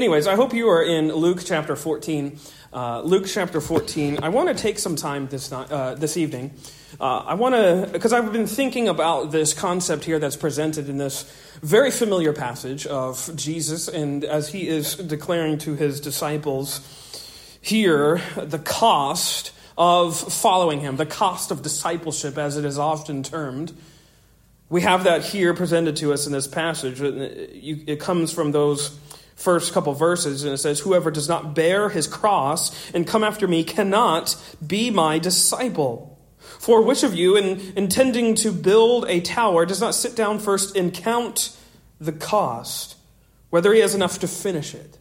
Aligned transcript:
anyways, 0.00 0.26
I 0.26 0.34
hope 0.34 0.54
you 0.54 0.70
are 0.70 0.82
in 0.82 1.12
Luke 1.12 1.42
chapter 1.44 1.76
14. 1.76 2.38
Uh, 2.72 3.02
Luke 3.02 3.26
chapter 3.26 3.60
14. 3.60 4.20
I 4.22 4.30
want 4.30 4.48
to 4.48 4.54
take 4.54 4.78
some 4.78 4.96
time 4.96 5.26
this, 5.26 5.52
uh, 5.52 5.94
this 5.98 6.16
evening. 6.16 6.52
Uh, 6.98 7.18
I 7.18 7.34
want 7.34 7.54
to, 7.54 7.86
because 7.92 8.14
I've 8.14 8.32
been 8.32 8.46
thinking 8.46 8.88
about 8.88 9.30
this 9.30 9.52
concept 9.52 10.04
here 10.04 10.18
that's 10.18 10.36
presented 10.36 10.88
in 10.88 10.96
this 10.96 11.30
very 11.60 11.90
familiar 11.90 12.32
passage 12.32 12.86
of 12.86 13.30
Jesus, 13.36 13.88
and 13.88 14.24
as 14.24 14.48
he 14.48 14.68
is 14.68 14.94
declaring 14.94 15.58
to 15.58 15.74
his 15.74 16.00
disciples 16.00 16.80
here 17.60 18.22
the 18.38 18.58
cost 18.58 19.52
of 19.76 20.16
following 20.16 20.80
him, 20.80 20.96
the 20.96 21.04
cost 21.04 21.50
of 21.50 21.60
discipleship, 21.60 22.38
as 22.38 22.56
it 22.56 22.64
is 22.64 22.78
often 22.78 23.22
termed. 23.22 23.74
We 24.70 24.80
have 24.80 25.04
that 25.04 25.26
here 25.26 25.52
presented 25.52 25.96
to 25.96 26.14
us 26.14 26.26
in 26.26 26.32
this 26.32 26.46
passage. 26.46 27.02
It 27.02 28.00
comes 28.00 28.32
from 28.32 28.52
those 28.52 28.98
first 29.40 29.72
couple 29.72 29.94
verses, 29.94 30.44
and 30.44 30.52
it 30.52 30.58
says, 30.58 30.80
Whoever 30.80 31.10
does 31.10 31.28
not 31.28 31.54
bear 31.54 31.88
his 31.88 32.06
cross 32.06 32.92
and 32.92 33.06
come 33.06 33.24
after 33.24 33.48
me 33.48 33.64
cannot 33.64 34.36
be 34.64 34.90
my 34.90 35.18
disciple. 35.18 36.18
For 36.38 36.82
which 36.82 37.02
of 37.02 37.14
you, 37.14 37.36
in 37.36 37.72
intending 37.76 38.34
to 38.36 38.52
build 38.52 39.06
a 39.08 39.20
tower, 39.20 39.64
does 39.64 39.80
not 39.80 39.94
sit 39.94 40.14
down 40.14 40.38
first 40.38 40.76
and 40.76 40.92
count 40.92 41.56
the 41.98 42.12
cost, 42.12 42.96
whether 43.48 43.72
he 43.72 43.80
has 43.80 43.94
enough 43.94 44.18
to 44.20 44.28
finish 44.28 44.74
it? 44.74 44.98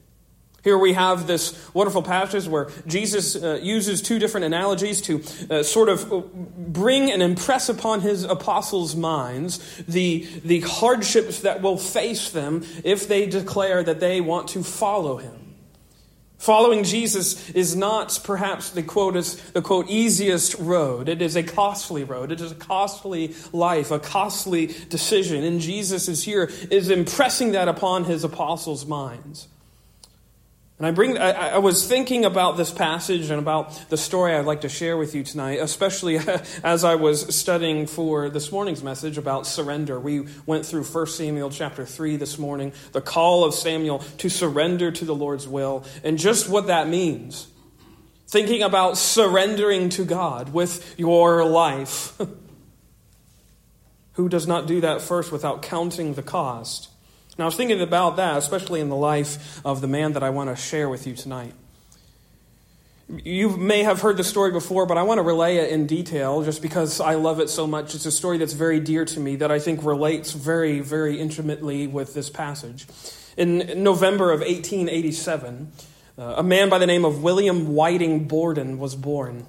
Here 0.64 0.78
we 0.78 0.94
have 0.94 1.28
this 1.28 1.70
wonderful 1.74 2.04
passage 2.04 2.48
where 2.48 2.70
Jesus 2.86 3.36
uh, 3.36 3.60
uses 3.62 4.02
two 4.02 4.20
different 4.20 4.46
analogies 4.46 5.02
to 5.04 5.24
uh, 5.50 5.64
sort 5.64 5.90
of 5.90 6.12
uh, 6.12 6.22
bring 6.58 7.12
and 7.12 7.22
impress 7.22 7.70
upon 7.70 8.02
his 8.02 8.24
apostles' 8.24 8.96
minds 8.96 9.60
the, 9.88 10.28
the 10.44 10.62
hardships 10.62 11.42
that 11.42 11.62
will 11.62 11.78
face 11.78 12.32
them 12.32 12.66
if 12.84 13.08
they 13.08 13.26
declare 13.26 13.84
that 13.84 14.00
they 14.00 14.20
want 14.20 14.50
to 14.50 14.64
follow 14.64 15.18
him. 15.18 15.50
Following 16.40 16.86
Jesus 16.86 17.50
is 17.50 17.76
not 17.76 18.18
perhaps 18.24 18.70
the 18.70 18.82
quote 18.82 19.18
is 19.18 19.36
the 19.52 19.62
quote 19.62 19.90
easiest 19.90 20.56
road. 20.56 21.10
It 21.10 21.22
is 21.22 21.36
a 21.36 21.44
costly 21.44 22.06
road. 22.06 22.32
It 22.32 22.40
is 22.40 22.54
a 22.54 22.56
costly 22.56 23.36
life, 23.52 23.92
a 23.92 24.00
costly 24.00 24.68
decision. 24.88 25.44
And 25.44 25.60
Jesus 25.60 26.08
is 26.08 26.24
here 26.24 26.50
is 26.72 26.90
impressing 26.90 27.52
that 27.52 27.68
upon 27.68 28.06
his 28.06 28.24
apostles' 28.24 28.86
minds. 28.86 29.50
And 30.80 30.88
I 30.88 30.92
bring, 30.92 31.18
I, 31.18 31.32
I, 31.32 31.58
was 31.58 31.86
thinking 31.86 32.24
about 32.24 32.56
this 32.56 32.72
passage 32.72 33.30
and 33.30 33.38
about 33.38 33.90
the 33.90 33.98
story 33.98 34.34
I'd 34.34 34.46
like 34.46 34.62
to 34.62 34.70
share 34.70 34.96
with 34.96 35.14
you 35.14 35.26
tonight, 35.26 35.60
especially 35.60 36.18
as 36.64 36.86
I 36.86 36.96
was 36.96 37.36
studying 37.36 37.86
for 37.86 38.30
this 38.30 38.50
morning's 38.50 38.82
message 38.82 39.18
about 39.18 39.46
surrender. 39.46 40.00
We 40.00 40.28
went 40.46 40.66
through 40.66 40.86
1 40.86 41.08
Samuel 41.08 41.50
chapter 41.50 41.86
3 41.86 42.16
this 42.16 42.40
morning, 42.40 42.72
the 42.94 43.02
call 43.02 43.44
of 43.44 43.54
Samuel 43.54 44.00
to 44.20 44.30
surrender 44.30 44.90
to 44.90 45.04
the 45.04 45.14
Lord's 45.14 45.50
will, 45.50 45.84
and 46.02 46.18
just 46.18 46.48
what 46.48 46.68
that 46.68 46.88
means. 46.88 47.50
Thinking 48.30 48.64
about 48.64 48.98
surrendering 48.98 49.90
to 49.90 50.06
God 50.06 50.54
with 50.54 50.96
your 50.98 51.44
life. 51.44 52.18
Who 54.14 54.30
does 54.30 54.48
not 54.48 54.66
do 54.66 54.80
that 54.80 55.02
first 55.02 55.30
without 55.30 55.62
counting 55.62 56.14
the 56.14 56.24
cost? 56.24 56.89
Now, 57.40 57.46
I 57.46 57.48
was 57.48 57.56
thinking 57.56 57.80
about 57.80 58.18
that, 58.18 58.36
especially 58.36 58.82
in 58.82 58.90
the 58.90 58.98
life 58.98 59.62
of 59.66 59.80
the 59.80 59.88
man 59.88 60.12
that 60.12 60.24
I 60.24 60.30
want 60.30 60.50
to 60.50 60.62
share 60.62 60.90
with 60.90 61.08
you 61.08 61.16
tonight. 61.16 61.54
You 63.08 63.56
may 63.56 63.84
have 63.84 64.02
heard 64.02 64.18
the 64.18 64.26
story 64.26 64.52
before, 64.52 64.86
but 64.86 64.98
I 64.98 65.04
want 65.04 65.20
to 65.20 65.22
relay 65.22 65.56
it 65.56 65.72
in 65.72 65.88
detail 65.88 66.44
just 66.44 66.62
because 66.62 67.00
I 67.00 67.16
love 67.16 67.40
it 67.40 67.50
so 67.50 67.66
much. 67.66 67.96
It's 67.96 68.06
a 68.06 68.12
story 68.12 68.40
that's 68.40 68.52
very 68.52 68.82
dear 68.82 69.06
to 69.06 69.22
me 69.22 69.38
that 69.38 69.52
I 69.54 69.60
think 69.60 69.86
relates 69.86 70.34
very, 70.34 70.82
very 70.82 71.18
intimately 71.18 71.88
with 71.88 72.14
this 72.14 72.30
passage. 72.30 72.88
In 73.38 73.84
November 73.84 74.34
of 74.34 74.42
1887, 74.42 75.72
uh, 76.18 76.34
a 76.36 76.44
man 76.44 76.68
by 76.68 76.78
the 76.78 76.88
name 76.88 77.06
of 77.06 77.24
William 77.24 77.74
Whiting 77.74 78.28
Borden 78.28 78.80
was 78.80 78.98
born. 78.98 79.46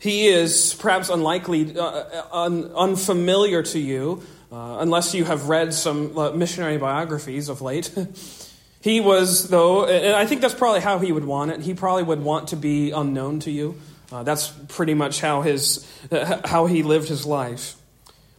He 0.00 0.28
is 0.28 0.74
perhaps 0.74 1.10
unlikely, 1.10 1.76
uh, 1.78 1.82
uh 1.82 2.26
un- 2.32 2.72
unfamiliar 2.74 3.62
to 3.62 3.78
you 3.78 4.22
uh, 4.50 4.78
unless 4.80 5.14
you 5.14 5.24
have 5.24 5.48
read 5.48 5.72
some 5.72 6.16
uh, 6.18 6.30
missionary 6.32 6.78
biographies 6.78 7.48
of 7.48 7.62
late. 7.62 7.94
he 8.80 9.00
was, 9.00 9.48
though, 9.48 9.86
and 9.86 10.16
I 10.16 10.26
think 10.26 10.40
that's 10.40 10.54
probably 10.54 10.80
how 10.80 10.98
he 10.98 11.12
would 11.12 11.24
want 11.24 11.50
it. 11.52 11.60
He 11.60 11.74
probably 11.74 12.02
would 12.02 12.22
want 12.22 12.48
to 12.48 12.56
be 12.56 12.90
unknown 12.90 13.40
to 13.40 13.50
you. 13.50 13.76
Uh, 14.10 14.24
that's 14.24 14.48
pretty 14.68 14.94
much 14.94 15.20
how, 15.20 15.42
his, 15.42 15.86
uh, 16.10 16.40
how 16.44 16.66
he 16.66 16.82
lived 16.82 17.08
his 17.08 17.24
life. 17.24 17.76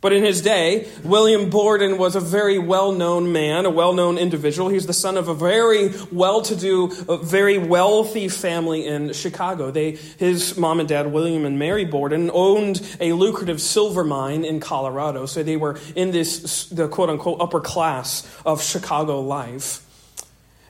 But 0.01 0.13
in 0.13 0.23
his 0.23 0.41
day, 0.41 0.87
William 1.03 1.51
Borden 1.51 1.99
was 1.99 2.15
a 2.15 2.19
very 2.19 2.57
well 2.57 2.91
known 2.91 3.31
man, 3.31 3.67
a 3.67 3.69
well 3.69 3.93
known 3.93 4.17
individual. 4.17 4.69
He's 4.69 4.87
the 4.87 4.93
son 4.93 5.15
of 5.15 5.27
a 5.27 5.35
very 5.35 5.93
well 6.11 6.41
to 6.41 6.55
do, 6.55 6.87
very 7.21 7.59
wealthy 7.59 8.27
family 8.27 8.87
in 8.87 9.13
Chicago. 9.13 9.69
They, 9.69 9.91
his 10.17 10.57
mom 10.57 10.79
and 10.79 10.89
dad, 10.89 11.13
William 11.13 11.45
and 11.45 11.59
Mary 11.59 11.85
Borden, 11.85 12.31
owned 12.33 12.81
a 12.99 13.13
lucrative 13.13 13.61
silver 13.61 14.03
mine 14.03 14.43
in 14.43 14.59
Colorado. 14.59 15.27
So 15.27 15.43
they 15.43 15.55
were 15.55 15.79
in 15.95 16.09
this, 16.09 16.65
the 16.69 16.87
quote 16.87 17.09
unquote 17.09 17.39
upper 17.39 17.59
class 17.59 18.27
of 18.43 18.63
Chicago 18.63 19.21
life. 19.21 19.85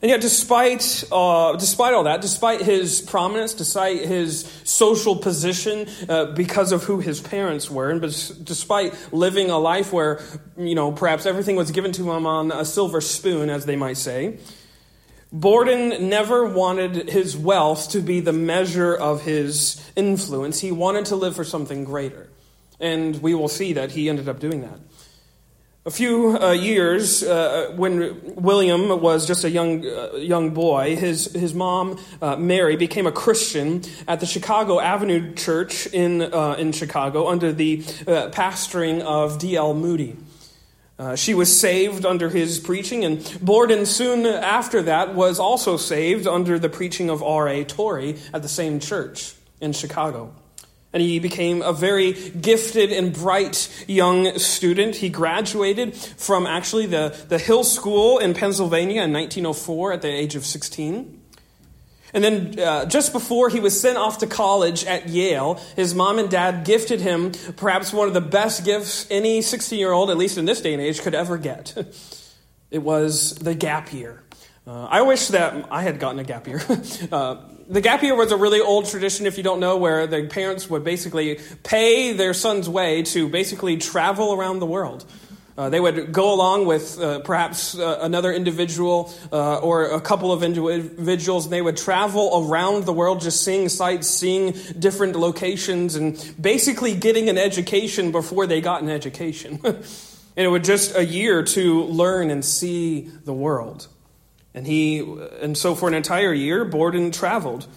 And 0.01 0.09
yet, 0.09 0.19
despite, 0.19 1.03
uh, 1.11 1.55
despite 1.57 1.93
all 1.93 2.05
that, 2.05 2.21
despite 2.21 2.61
his 2.61 3.01
prominence, 3.01 3.53
despite 3.53 4.01
his 4.01 4.45
social 4.63 5.15
position, 5.15 5.87
uh, 6.09 6.25
because 6.25 6.71
of 6.71 6.83
who 6.83 6.99
his 6.99 7.21
parents 7.21 7.69
were, 7.69 7.91
and 7.91 8.01
despite 8.01 8.95
living 9.13 9.51
a 9.51 9.59
life 9.59 9.93
where, 9.93 10.19
you 10.57 10.73
know, 10.73 10.91
perhaps 10.91 11.27
everything 11.27 11.55
was 11.55 11.69
given 11.69 11.91
to 11.91 12.11
him 12.11 12.25
on 12.25 12.51
a 12.51 12.65
silver 12.65 12.99
spoon, 12.99 13.51
as 13.51 13.67
they 13.67 13.75
might 13.75 13.97
say, 13.97 14.39
Borden 15.31 16.09
never 16.09 16.45
wanted 16.45 17.09
his 17.09 17.37
wealth 17.37 17.91
to 17.91 18.01
be 18.01 18.21
the 18.21 18.33
measure 18.33 18.95
of 18.95 19.21
his 19.21 19.81
influence. 19.95 20.59
He 20.59 20.71
wanted 20.71 21.05
to 21.05 21.15
live 21.15 21.35
for 21.35 21.43
something 21.43 21.85
greater. 21.85 22.27
And 22.79 23.21
we 23.21 23.35
will 23.35 23.47
see 23.47 23.73
that 23.73 23.91
he 23.91 24.09
ended 24.09 24.27
up 24.27 24.39
doing 24.39 24.61
that. 24.61 24.79
A 25.83 25.89
few 25.89 26.37
uh, 26.39 26.51
years 26.51 27.23
uh, 27.23 27.73
when 27.75 28.35
William 28.35 29.01
was 29.01 29.25
just 29.25 29.43
a 29.43 29.49
young, 29.49 29.83
uh, 29.83 30.11
young 30.13 30.51
boy, 30.51 30.95
his, 30.95 31.33
his 31.33 31.55
mom, 31.55 31.99
uh, 32.21 32.35
Mary, 32.35 32.75
became 32.75 33.07
a 33.07 33.11
Christian 33.11 33.81
at 34.07 34.19
the 34.19 34.27
Chicago 34.27 34.79
Avenue 34.79 35.33
Church 35.33 35.87
in, 35.87 36.21
uh, 36.21 36.53
in 36.59 36.71
Chicago 36.71 37.29
under 37.29 37.51
the 37.51 37.83
uh, 38.05 38.29
pastoring 38.29 39.01
of 39.01 39.39
D.L. 39.39 39.73
Moody. 39.73 40.17
she 41.15 41.33
was 41.33 41.59
saved 41.59 42.05
under 42.05 42.29
his 42.29 42.59
preaching, 42.59 43.03
and 43.03 43.39
Borden 43.41 43.87
soon 43.87 44.27
after 44.27 44.83
that 44.83 45.15
was 45.15 45.39
also 45.39 45.77
saved 45.77 46.27
under 46.27 46.59
the 46.59 46.69
preaching 46.69 47.09
of 47.09 47.23
R.A. 47.23 47.65
Torrey 47.65 48.19
at 48.35 48.43
the 48.43 48.49
same 48.49 48.79
church 48.79 49.33
in 49.59 49.73
Chicago. 49.73 50.31
And 50.93 51.01
he 51.01 51.19
became 51.19 51.61
a 51.61 51.71
very 51.71 52.11
gifted 52.13 52.91
and 52.91 53.13
bright 53.13 53.69
young 53.87 54.37
student. 54.37 54.95
He 54.95 55.09
graduated 55.09 55.95
from 55.95 56.45
actually 56.45 56.85
the, 56.85 57.15
the 57.29 57.37
Hill 57.37 57.63
School 57.63 58.19
in 58.19 58.33
Pennsylvania 58.33 59.03
in 59.03 59.13
1904 59.13 59.93
at 59.93 60.01
the 60.01 60.09
age 60.09 60.35
of 60.35 60.45
16. 60.45 61.21
And 62.13 62.23
then, 62.23 62.59
uh, 62.59 62.85
just 62.85 63.13
before 63.13 63.49
he 63.49 63.59
was 63.59 63.79
sent 63.79 63.97
off 63.97 64.17
to 64.17 64.27
college 64.27 64.83
at 64.83 65.07
Yale, 65.07 65.61
his 65.75 65.95
mom 65.95 66.19
and 66.19 66.29
dad 66.29 66.65
gifted 66.65 66.99
him 66.99 67.31
perhaps 67.55 67.93
one 67.93 68.09
of 68.09 68.13
the 68.13 68.21
best 68.21 68.65
gifts 68.65 69.07
any 69.09 69.41
16 69.41 69.79
year 69.79 69.91
old, 69.93 70.09
at 70.09 70.17
least 70.17 70.37
in 70.37 70.45
this 70.45 70.61
day 70.61 70.73
and 70.73 70.81
age, 70.81 71.01
could 71.01 71.15
ever 71.15 71.37
get. 71.37 71.73
It 72.71 72.81
was 72.81 73.35
the 73.35 73.53
gap 73.53 73.91
year. 73.91 74.23
Uh, 74.65 74.85
I 74.85 75.01
wish 75.01 75.27
that 75.27 75.67
I 75.69 75.81
had 75.81 75.99
gotten 75.99 76.19
a 76.19 76.23
gap 76.23 76.47
year. 76.47 76.61
uh, 77.11 77.35
the 77.71 77.79
gap 77.79 78.03
year 78.03 78.15
was 78.15 78.33
a 78.33 78.37
really 78.37 78.59
old 78.59 78.87
tradition, 78.87 79.25
if 79.25 79.37
you 79.37 79.43
don't 79.43 79.61
know, 79.61 79.77
where 79.77 80.05
the 80.05 80.27
parents 80.27 80.69
would 80.69 80.83
basically 80.83 81.39
pay 81.63 82.11
their 82.11 82.33
son's 82.33 82.67
way 82.67 83.03
to 83.03 83.29
basically 83.29 83.77
travel 83.77 84.33
around 84.33 84.59
the 84.59 84.65
world. 84.65 85.05
Uh, 85.57 85.69
they 85.69 85.79
would 85.79 86.11
go 86.11 86.33
along 86.33 86.65
with 86.65 86.99
uh, 86.99 87.19
perhaps 87.19 87.77
uh, 87.77 87.99
another 88.01 88.33
individual 88.33 89.13
uh, 89.31 89.59
or 89.59 89.91
a 89.91 90.01
couple 90.01 90.33
of 90.33 90.43
individuals, 90.43 91.45
and 91.45 91.53
they 91.53 91.61
would 91.61 91.77
travel 91.77 92.45
around 92.45 92.83
the 92.83 92.93
world 92.93 93.21
just 93.21 93.43
seeing 93.43 93.69
sights, 93.69 94.07
seeing 94.07 94.53
different 94.77 95.15
locations, 95.15 95.95
and 95.95 96.33
basically 96.39 96.93
getting 96.93 97.29
an 97.29 97.37
education 97.37 98.11
before 98.11 98.47
they 98.47 98.59
got 98.59 98.81
an 98.81 98.89
education. 98.89 99.59
and 99.63 99.85
it 100.35 100.49
would 100.49 100.63
just 100.63 100.95
a 100.95 101.05
year 101.05 101.43
to 101.43 101.83
learn 101.83 102.31
and 102.31 102.43
see 102.43 103.09
the 103.23 103.33
world. 103.33 103.87
And 104.53 104.67
he, 104.67 104.99
and 105.41 105.57
so 105.57 105.75
for 105.75 105.87
an 105.87 105.93
entire 105.93 106.33
year, 106.33 106.65
Borden 106.65 107.11
traveled. 107.11 107.67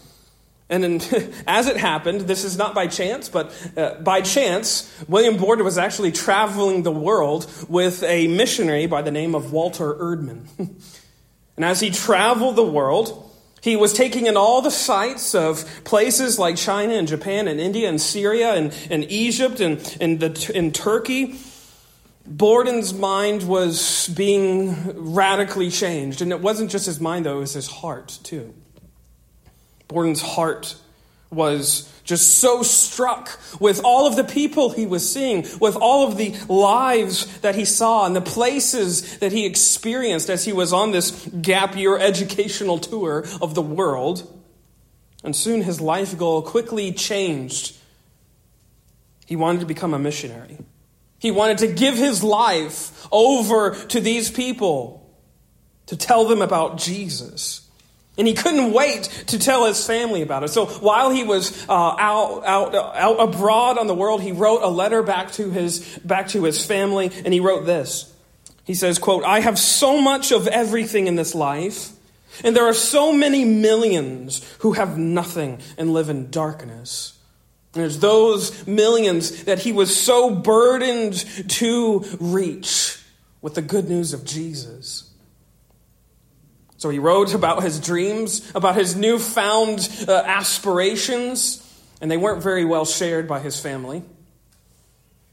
And 0.68 0.84
in, 0.84 1.00
as 1.46 1.66
it 1.66 1.76
happened, 1.76 2.22
this 2.22 2.44
is 2.44 2.56
not 2.56 2.74
by 2.74 2.86
chance, 2.86 3.28
but 3.28 3.52
uh, 3.76 3.94
by 4.00 4.20
chance, 4.20 4.92
William 5.08 5.36
Borden 5.36 5.64
was 5.64 5.78
actually 5.78 6.12
traveling 6.12 6.82
the 6.82 6.92
world 6.92 7.50
with 7.68 8.02
a 8.02 8.26
missionary 8.28 8.86
by 8.86 9.02
the 9.02 9.10
name 9.10 9.34
of 9.34 9.52
Walter 9.52 9.94
Erdman. 9.94 10.46
and 11.56 11.64
as 11.64 11.80
he 11.80 11.90
traveled 11.90 12.56
the 12.56 12.64
world, 12.64 13.30
he 13.60 13.76
was 13.76 13.94
taking 13.94 14.26
in 14.26 14.36
all 14.36 14.60
the 14.60 14.70
sights 14.70 15.34
of 15.34 15.64
places 15.84 16.38
like 16.38 16.56
China 16.56 16.94
and 16.94 17.08
Japan 17.08 17.48
and 17.48 17.58
India 17.58 17.88
and 17.88 18.00
Syria 18.00 18.52
and, 18.52 18.76
and 18.90 19.10
Egypt 19.10 19.60
and, 19.60 19.96
and, 20.00 20.20
the, 20.20 20.52
and 20.54 20.74
Turkey. 20.74 21.38
Borden's 22.26 22.94
mind 22.94 23.42
was 23.42 24.08
being 24.08 25.12
radically 25.14 25.70
changed. 25.70 26.22
And 26.22 26.32
it 26.32 26.40
wasn't 26.40 26.70
just 26.70 26.86
his 26.86 27.00
mind, 27.00 27.26
though, 27.26 27.36
it 27.36 27.40
was 27.40 27.52
his 27.52 27.68
heart, 27.68 28.18
too. 28.22 28.54
Borden's 29.88 30.22
heart 30.22 30.76
was 31.30 31.90
just 32.04 32.38
so 32.38 32.62
struck 32.62 33.38
with 33.60 33.82
all 33.84 34.06
of 34.06 34.16
the 34.16 34.24
people 34.24 34.70
he 34.70 34.86
was 34.86 35.10
seeing, 35.10 35.46
with 35.60 35.76
all 35.76 36.06
of 36.06 36.16
the 36.16 36.34
lives 36.48 37.40
that 37.40 37.54
he 37.54 37.64
saw, 37.64 38.06
and 38.06 38.14
the 38.14 38.20
places 38.20 39.18
that 39.18 39.32
he 39.32 39.44
experienced 39.44 40.30
as 40.30 40.44
he 40.44 40.52
was 40.52 40.72
on 40.72 40.92
this 40.92 41.26
gap 41.40 41.76
year 41.76 41.98
educational 41.98 42.78
tour 42.78 43.26
of 43.40 43.54
the 43.54 43.62
world. 43.62 44.30
And 45.22 45.34
soon 45.34 45.62
his 45.62 45.80
life 45.80 46.16
goal 46.16 46.42
quickly 46.42 46.92
changed. 46.92 47.76
He 49.26 49.36
wanted 49.36 49.60
to 49.60 49.66
become 49.66 49.94
a 49.94 49.98
missionary. 49.98 50.58
He 51.18 51.30
wanted 51.30 51.58
to 51.58 51.68
give 51.68 51.96
his 51.96 52.22
life 52.22 53.06
over 53.10 53.74
to 53.86 54.00
these 54.00 54.30
people 54.30 55.08
to 55.86 55.96
tell 55.96 56.24
them 56.26 56.42
about 56.42 56.78
Jesus. 56.78 57.60
And 58.16 58.28
he 58.28 58.34
couldn't 58.34 58.72
wait 58.72 59.04
to 59.28 59.38
tell 59.38 59.66
his 59.66 59.84
family 59.84 60.22
about 60.22 60.44
it. 60.44 60.48
So 60.48 60.66
while 60.66 61.10
he 61.10 61.24
was 61.24 61.68
uh, 61.68 61.72
out, 61.72 62.44
out, 62.44 62.74
out 62.74 63.16
abroad 63.20 63.76
on 63.76 63.88
the 63.88 63.94
world, 63.94 64.22
he 64.22 64.32
wrote 64.32 64.62
a 64.62 64.68
letter 64.68 65.02
back 65.02 65.32
to 65.32 65.50
his, 65.50 65.80
back 66.04 66.28
to 66.28 66.44
his 66.44 66.64
family, 66.64 67.10
and 67.24 67.34
he 67.34 67.40
wrote 67.40 67.66
this. 67.66 68.12
He 68.64 68.74
says, 68.74 68.98
quote, 68.98 69.24
I 69.24 69.40
have 69.40 69.58
so 69.58 70.00
much 70.00 70.30
of 70.30 70.46
everything 70.46 71.06
in 71.06 71.16
this 71.16 71.34
life, 71.34 71.90
and 72.44 72.54
there 72.54 72.66
are 72.66 72.74
so 72.74 73.12
many 73.12 73.44
millions 73.44 74.48
who 74.60 74.72
have 74.72 74.96
nothing 74.96 75.60
and 75.76 75.92
live 75.92 76.08
in 76.08 76.30
darkness. 76.30 77.13
And 77.74 77.82
there's 77.82 77.98
those 77.98 78.66
millions 78.66 79.44
that 79.44 79.58
he 79.58 79.72
was 79.72 79.94
so 80.00 80.34
burdened 80.34 81.14
to 81.50 82.04
reach 82.20 83.00
with 83.42 83.54
the 83.54 83.62
good 83.62 83.88
news 83.88 84.12
of 84.12 84.24
Jesus. 84.24 85.10
So 86.76 86.88
he 86.90 86.98
wrote 86.98 87.34
about 87.34 87.62
his 87.62 87.80
dreams, 87.80 88.48
about 88.54 88.76
his 88.76 88.94
newfound 88.94 89.88
uh, 90.06 90.12
aspirations, 90.12 91.60
and 92.00 92.10
they 92.10 92.16
weren't 92.16 92.42
very 92.42 92.64
well 92.64 92.84
shared 92.84 93.26
by 93.26 93.40
his 93.40 93.58
family. 93.58 94.02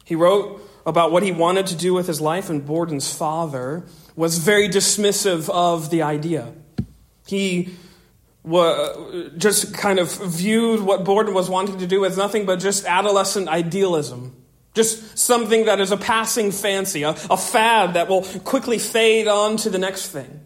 He 0.04 0.16
wrote 0.16 0.62
about 0.86 1.12
what 1.12 1.24
he 1.24 1.32
wanted 1.32 1.68
to 1.68 1.76
do 1.76 1.94
with 1.94 2.08
his 2.08 2.20
life, 2.20 2.50
and 2.50 2.66
Borden's 2.66 3.14
father 3.14 3.84
was 4.16 4.40
very 4.40 4.68
dismissive 4.68 5.50
of 5.50 5.90
the 5.90 6.02
idea. 6.02 6.54
He 7.28 7.76
Uh, 8.44 9.30
just 9.38 9.74
kind 9.74 10.00
of 10.00 10.12
viewed 10.34 10.82
what 10.82 11.04
Borden 11.04 11.34
was 11.34 11.48
wanting 11.50 11.78
to 11.78 11.86
do 11.86 12.06
as 12.06 12.18
nothing 12.18 12.46
but 12.46 12.60
just 12.60 12.86
adolescent 12.86 13.48
idealism. 13.48 14.36
Just 14.74 15.18
something 15.18 15.66
that 15.66 15.80
is 15.80 15.92
a 15.92 15.98
passing 15.98 16.52
fancy, 16.52 17.04
a, 17.04 17.10
a 17.30 17.38
fad 17.38 17.94
that 17.94 18.08
will 18.08 18.24
quickly 18.24 18.80
fade 18.80 19.28
on 19.28 19.58
to 19.58 19.70
the 19.70 19.78
next 19.78 20.08
thing. 20.08 20.44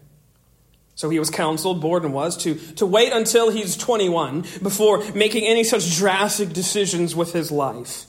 So 0.94 1.10
he 1.10 1.18
was 1.18 1.30
counseled, 1.30 1.80
Borden 1.80 2.12
was, 2.12 2.36
to, 2.38 2.54
to 2.76 2.86
wait 2.86 3.12
until 3.12 3.50
he's 3.50 3.76
21 3.76 4.42
before 4.62 5.04
making 5.12 5.44
any 5.44 5.62
such 5.62 5.96
drastic 5.96 6.52
decisions 6.52 7.14
with 7.14 7.32
his 7.32 7.50
life. 7.50 8.06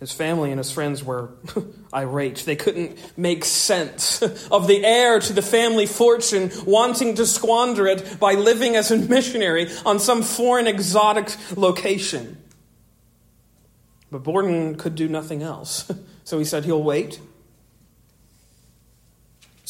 His 0.00 0.12
family 0.12 0.50
and 0.50 0.58
his 0.58 0.72
friends 0.72 1.04
were 1.04 1.30
irate. 1.94 2.38
They 2.46 2.56
couldn't 2.56 2.98
make 3.18 3.44
sense 3.44 4.22
of 4.50 4.66
the 4.66 4.84
heir 4.84 5.20
to 5.20 5.32
the 5.32 5.42
family 5.42 5.86
fortune 5.86 6.50
wanting 6.64 7.14
to 7.16 7.26
squander 7.26 7.86
it 7.86 8.18
by 8.18 8.34
living 8.34 8.76
as 8.76 8.90
a 8.90 8.96
missionary 8.96 9.68
on 9.84 10.00
some 10.00 10.22
foreign 10.22 10.66
exotic 10.66 11.36
location. 11.56 12.42
But 14.10 14.22
Borden 14.22 14.74
could 14.76 14.94
do 14.94 15.08
nothing 15.08 15.42
else. 15.42 15.90
So 16.22 16.38
he 16.38 16.44
said 16.44 16.64
he'll 16.64 16.82
wait 16.84 17.18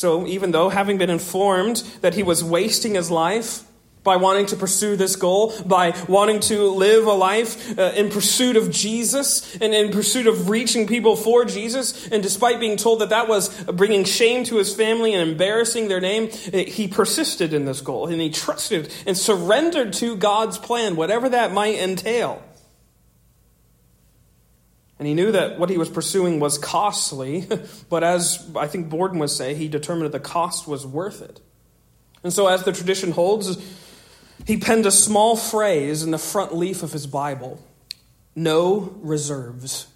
so, 0.00 0.26
even 0.26 0.52
though, 0.52 0.70
having 0.70 0.96
been 0.96 1.10
informed 1.10 1.76
that 2.00 2.14
he 2.14 2.22
was 2.22 2.42
wasting 2.42 2.94
his 2.94 3.10
life 3.10 3.64
by 4.02 4.16
wanting 4.16 4.46
to 4.46 4.56
pursue 4.56 4.96
this 4.96 5.16
goal, 5.16 5.52
by 5.66 5.94
wanting 6.08 6.40
to 6.40 6.70
live 6.70 7.06
a 7.06 7.12
life 7.12 7.78
uh, 7.78 7.92
in 7.94 8.10
pursuit 8.10 8.56
of 8.56 8.70
Jesus 8.70 9.56
and 9.56 9.74
in 9.74 9.90
pursuit 9.90 10.26
of 10.26 10.48
reaching 10.48 10.86
people 10.86 11.16
for 11.16 11.44
Jesus, 11.44 12.08
and 12.08 12.22
despite 12.22 12.60
being 12.60 12.76
told 12.76 13.00
that 13.00 13.10
that 13.10 13.28
was 13.28 13.48
bringing 13.64 14.04
shame 14.04 14.44
to 14.44 14.56
his 14.56 14.74
family 14.74 15.12
and 15.14 15.30
embarrassing 15.30 15.88
their 15.88 16.00
name, 16.00 16.30
he 16.30 16.88
persisted 16.88 17.52
in 17.52 17.64
this 17.64 17.80
goal 17.80 18.06
and 18.06 18.20
he 18.20 18.30
trusted 18.30 18.92
and 19.06 19.16
surrendered 19.16 19.92
to 19.94 20.16
God's 20.16 20.58
plan, 20.58 20.96
whatever 20.96 21.28
that 21.28 21.52
might 21.52 21.76
entail. 21.76 22.42
And 24.98 25.06
he 25.06 25.14
knew 25.14 25.32
that 25.32 25.58
what 25.58 25.70
he 25.70 25.78
was 25.78 25.88
pursuing 25.88 26.40
was 26.40 26.58
costly, 26.58 27.48
but 27.88 28.04
as 28.04 28.46
I 28.54 28.66
think 28.66 28.90
Borden 28.90 29.18
would 29.18 29.30
say, 29.30 29.54
he 29.54 29.66
determined 29.66 30.06
that 30.06 30.12
the 30.12 30.20
cost 30.20 30.68
was 30.68 30.86
worth 30.86 31.22
it. 31.22 31.40
And 32.22 32.32
so, 32.32 32.48
as 32.48 32.64
the 32.64 32.72
tradition 32.72 33.12
holds, 33.12 33.56
he 34.46 34.56
penned 34.56 34.86
a 34.86 34.90
small 34.90 35.36
phrase 35.36 36.02
in 36.02 36.10
the 36.10 36.18
front 36.18 36.54
leaf 36.54 36.82
of 36.82 36.92
his 36.92 37.06
Bible 37.06 37.62
no 38.36 38.94
reserves. 39.02 39.86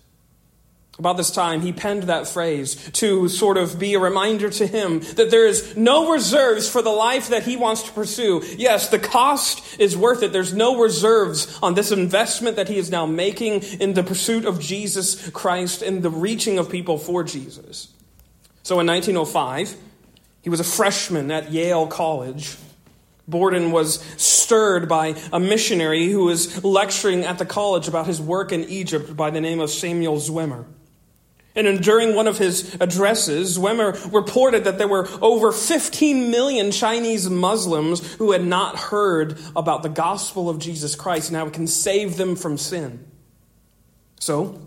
About 0.96 1.16
this 1.16 1.32
time, 1.32 1.60
he 1.60 1.72
penned 1.72 2.04
that 2.04 2.28
phrase 2.28 2.76
to 2.92 3.28
sort 3.28 3.56
of 3.56 3.80
be 3.80 3.94
a 3.94 3.98
reminder 3.98 4.48
to 4.48 4.66
him 4.66 5.00
that 5.16 5.28
there 5.28 5.44
is 5.44 5.76
no 5.76 6.12
reserves 6.12 6.68
for 6.68 6.82
the 6.82 6.90
life 6.90 7.30
that 7.30 7.42
he 7.42 7.56
wants 7.56 7.82
to 7.84 7.92
pursue. 7.92 8.42
Yes, 8.56 8.90
the 8.90 9.00
cost 9.00 9.80
is 9.80 9.96
worth 9.96 10.22
it. 10.22 10.32
There's 10.32 10.54
no 10.54 10.80
reserves 10.80 11.58
on 11.60 11.74
this 11.74 11.90
investment 11.90 12.54
that 12.56 12.68
he 12.68 12.78
is 12.78 12.92
now 12.92 13.06
making 13.06 13.62
in 13.80 13.94
the 13.94 14.04
pursuit 14.04 14.44
of 14.44 14.60
Jesus 14.60 15.30
Christ 15.30 15.82
and 15.82 16.00
the 16.00 16.10
reaching 16.10 16.58
of 16.58 16.70
people 16.70 16.96
for 16.96 17.24
Jesus. 17.24 17.88
So 18.62 18.78
in 18.78 18.86
1905, 18.86 19.74
he 20.42 20.50
was 20.50 20.60
a 20.60 20.64
freshman 20.64 21.32
at 21.32 21.50
Yale 21.50 21.88
College. 21.88 22.56
Borden 23.26 23.72
was 23.72 24.04
stirred 24.16 24.88
by 24.88 25.14
a 25.32 25.40
missionary 25.40 26.08
who 26.08 26.24
was 26.24 26.62
lecturing 26.62 27.24
at 27.24 27.38
the 27.38 27.46
college 27.46 27.88
about 27.88 28.06
his 28.06 28.20
work 28.20 28.52
in 28.52 28.64
Egypt 28.64 29.16
by 29.16 29.30
the 29.30 29.40
name 29.40 29.60
of 29.60 29.70
Samuel 29.70 30.16
Zwemer. 30.16 30.66
And 31.56 31.82
during 31.82 32.16
one 32.16 32.26
of 32.26 32.38
his 32.38 32.76
addresses, 32.80 33.58
Zwemer 33.58 34.12
reported 34.12 34.64
that 34.64 34.76
there 34.76 34.88
were 34.88 35.08
over 35.22 35.52
15 35.52 36.30
million 36.30 36.72
Chinese 36.72 37.30
Muslims 37.30 38.14
who 38.14 38.32
had 38.32 38.44
not 38.44 38.76
heard 38.76 39.38
about 39.54 39.84
the 39.84 39.88
gospel 39.88 40.50
of 40.50 40.58
Jesus 40.58 40.96
Christ 40.96 41.28
and 41.28 41.36
how 41.36 41.46
it 41.46 41.52
can 41.52 41.68
save 41.68 42.16
them 42.16 42.34
from 42.34 42.58
sin. 42.58 43.06
So, 44.18 44.60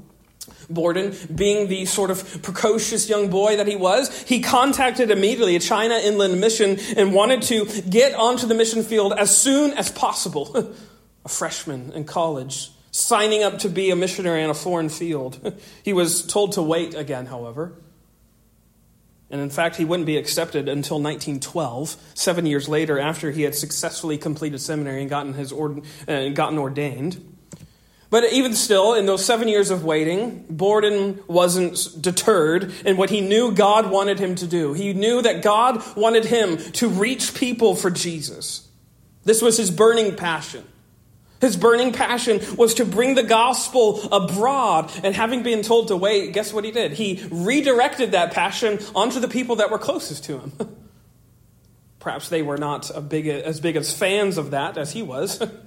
Borden, 0.69 1.15
being 1.33 1.67
the 1.67 1.85
sort 1.85 2.11
of 2.11 2.41
precocious 2.41 3.09
young 3.09 3.29
boy 3.29 3.57
that 3.57 3.67
he 3.67 3.75
was, 3.75 4.23
he 4.23 4.41
contacted 4.41 5.11
immediately 5.11 5.55
a 5.55 5.59
China 5.59 5.95
Inland 5.95 6.39
Mission 6.41 6.77
and 6.95 7.13
wanted 7.13 7.41
to 7.43 7.65
get 7.89 8.13
onto 8.13 8.47
the 8.47 8.53
mission 8.53 8.83
field 8.83 9.13
as 9.13 9.35
soon 9.35 9.73
as 9.73 9.91
possible. 9.91 10.73
a 11.27 11.29
freshman 11.29 11.91
in 11.91 12.05
college 12.05 12.71
signing 12.91 13.43
up 13.43 13.59
to 13.59 13.69
be 13.69 13.91
a 13.91 13.95
missionary 13.95 14.41
in 14.41 14.49
a 14.49 14.53
foreign 14.53 14.87
field. 14.87 15.59
he 15.83 15.93
was 15.93 16.25
told 16.25 16.53
to 16.53 16.61
wait 16.61 16.95
again, 16.95 17.25
however. 17.25 17.73
And 19.29 19.41
in 19.41 19.49
fact, 19.49 19.75
he 19.75 19.83
wouldn't 19.83 20.07
be 20.07 20.15
accepted 20.15 20.69
until 20.69 21.01
1912, 21.01 21.97
seven 22.13 22.45
years 22.45 22.69
later, 22.69 22.97
after 22.97 23.31
he 23.31 23.41
had 23.41 23.55
successfully 23.55 24.17
completed 24.17 24.61
seminary 24.61 25.01
and 25.01 25.09
gotten, 25.09 25.33
his 25.33 25.51
ord- 25.51 25.83
uh, 26.07 26.29
gotten 26.29 26.57
ordained. 26.57 27.36
But 28.09 28.31
even 28.31 28.53
still, 28.53 28.93
in 28.93 29.05
those 29.05 29.25
seven 29.25 29.47
years 29.49 29.69
of 29.69 29.83
waiting, 29.83 30.45
Borden 30.49 31.21
wasn't 31.27 32.01
deterred 32.01 32.71
in 32.85 32.95
what 32.95 33.09
he 33.09 33.19
knew 33.19 33.51
God 33.51 33.91
wanted 33.91 34.17
him 34.17 34.35
to 34.35 34.47
do. 34.47 34.73
He 34.73 34.93
knew 34.93 35.21
that 35.21 35.41
God 35.41 35.83
wanted 35.97 36.23
him 36.23 36.57
to 36.73 36.87
reach 36.87 37.33
people 37.33 37.75
for 37.75 37.91
Jesus. 37.91 38.67
This 39.25 39.41
was 39.41 39.57
his 39.57 39.71
burning 39.71 40.15
passion. 40.15 40.63
His 41.41 41.57
burning 41.57 41.91
passion 41.91 42.39
was 42.55 42.75
to 42.75 42.85
bring 42.85 43.15
the 43.15 43.23
gospel 43.23 44.01
abroad. 44.11 44.89
And 45.03 45.13
having 45.13 45.43
been 45.43 45.61
told 45.61 45.89
to 45.89 45.97
wait, 45.97 46.33
guess 46.33 46.53
what 46.53 46.63
he 46.63 46.71
did? 46.71 46.93
He 46.93 47.27
redirected 47.29 48.13
that 48.13 48.31
passion 48.31 48.79
onto 48.95 49.19
the 49.19 49.27
people 49.27 49.57
that 49.57 49.69
were 49.69 49.77
closest 49.77 50.23
to 50.25 50.39
him. 50.39 50.53
Perhaps 51.99 52.29
they 52.29 52.41
were 52.41 52.57
not 52.57 52.89
big, 53.09 53.27
as 53.27 53.59
big 53.59 53.75
as 53.75 53.93
fans 53.93 54.37
of 54.37 54.51
that 54.51 54.77
as 54.77 54.93
he 54.93 55.03
was. 55.03 55.43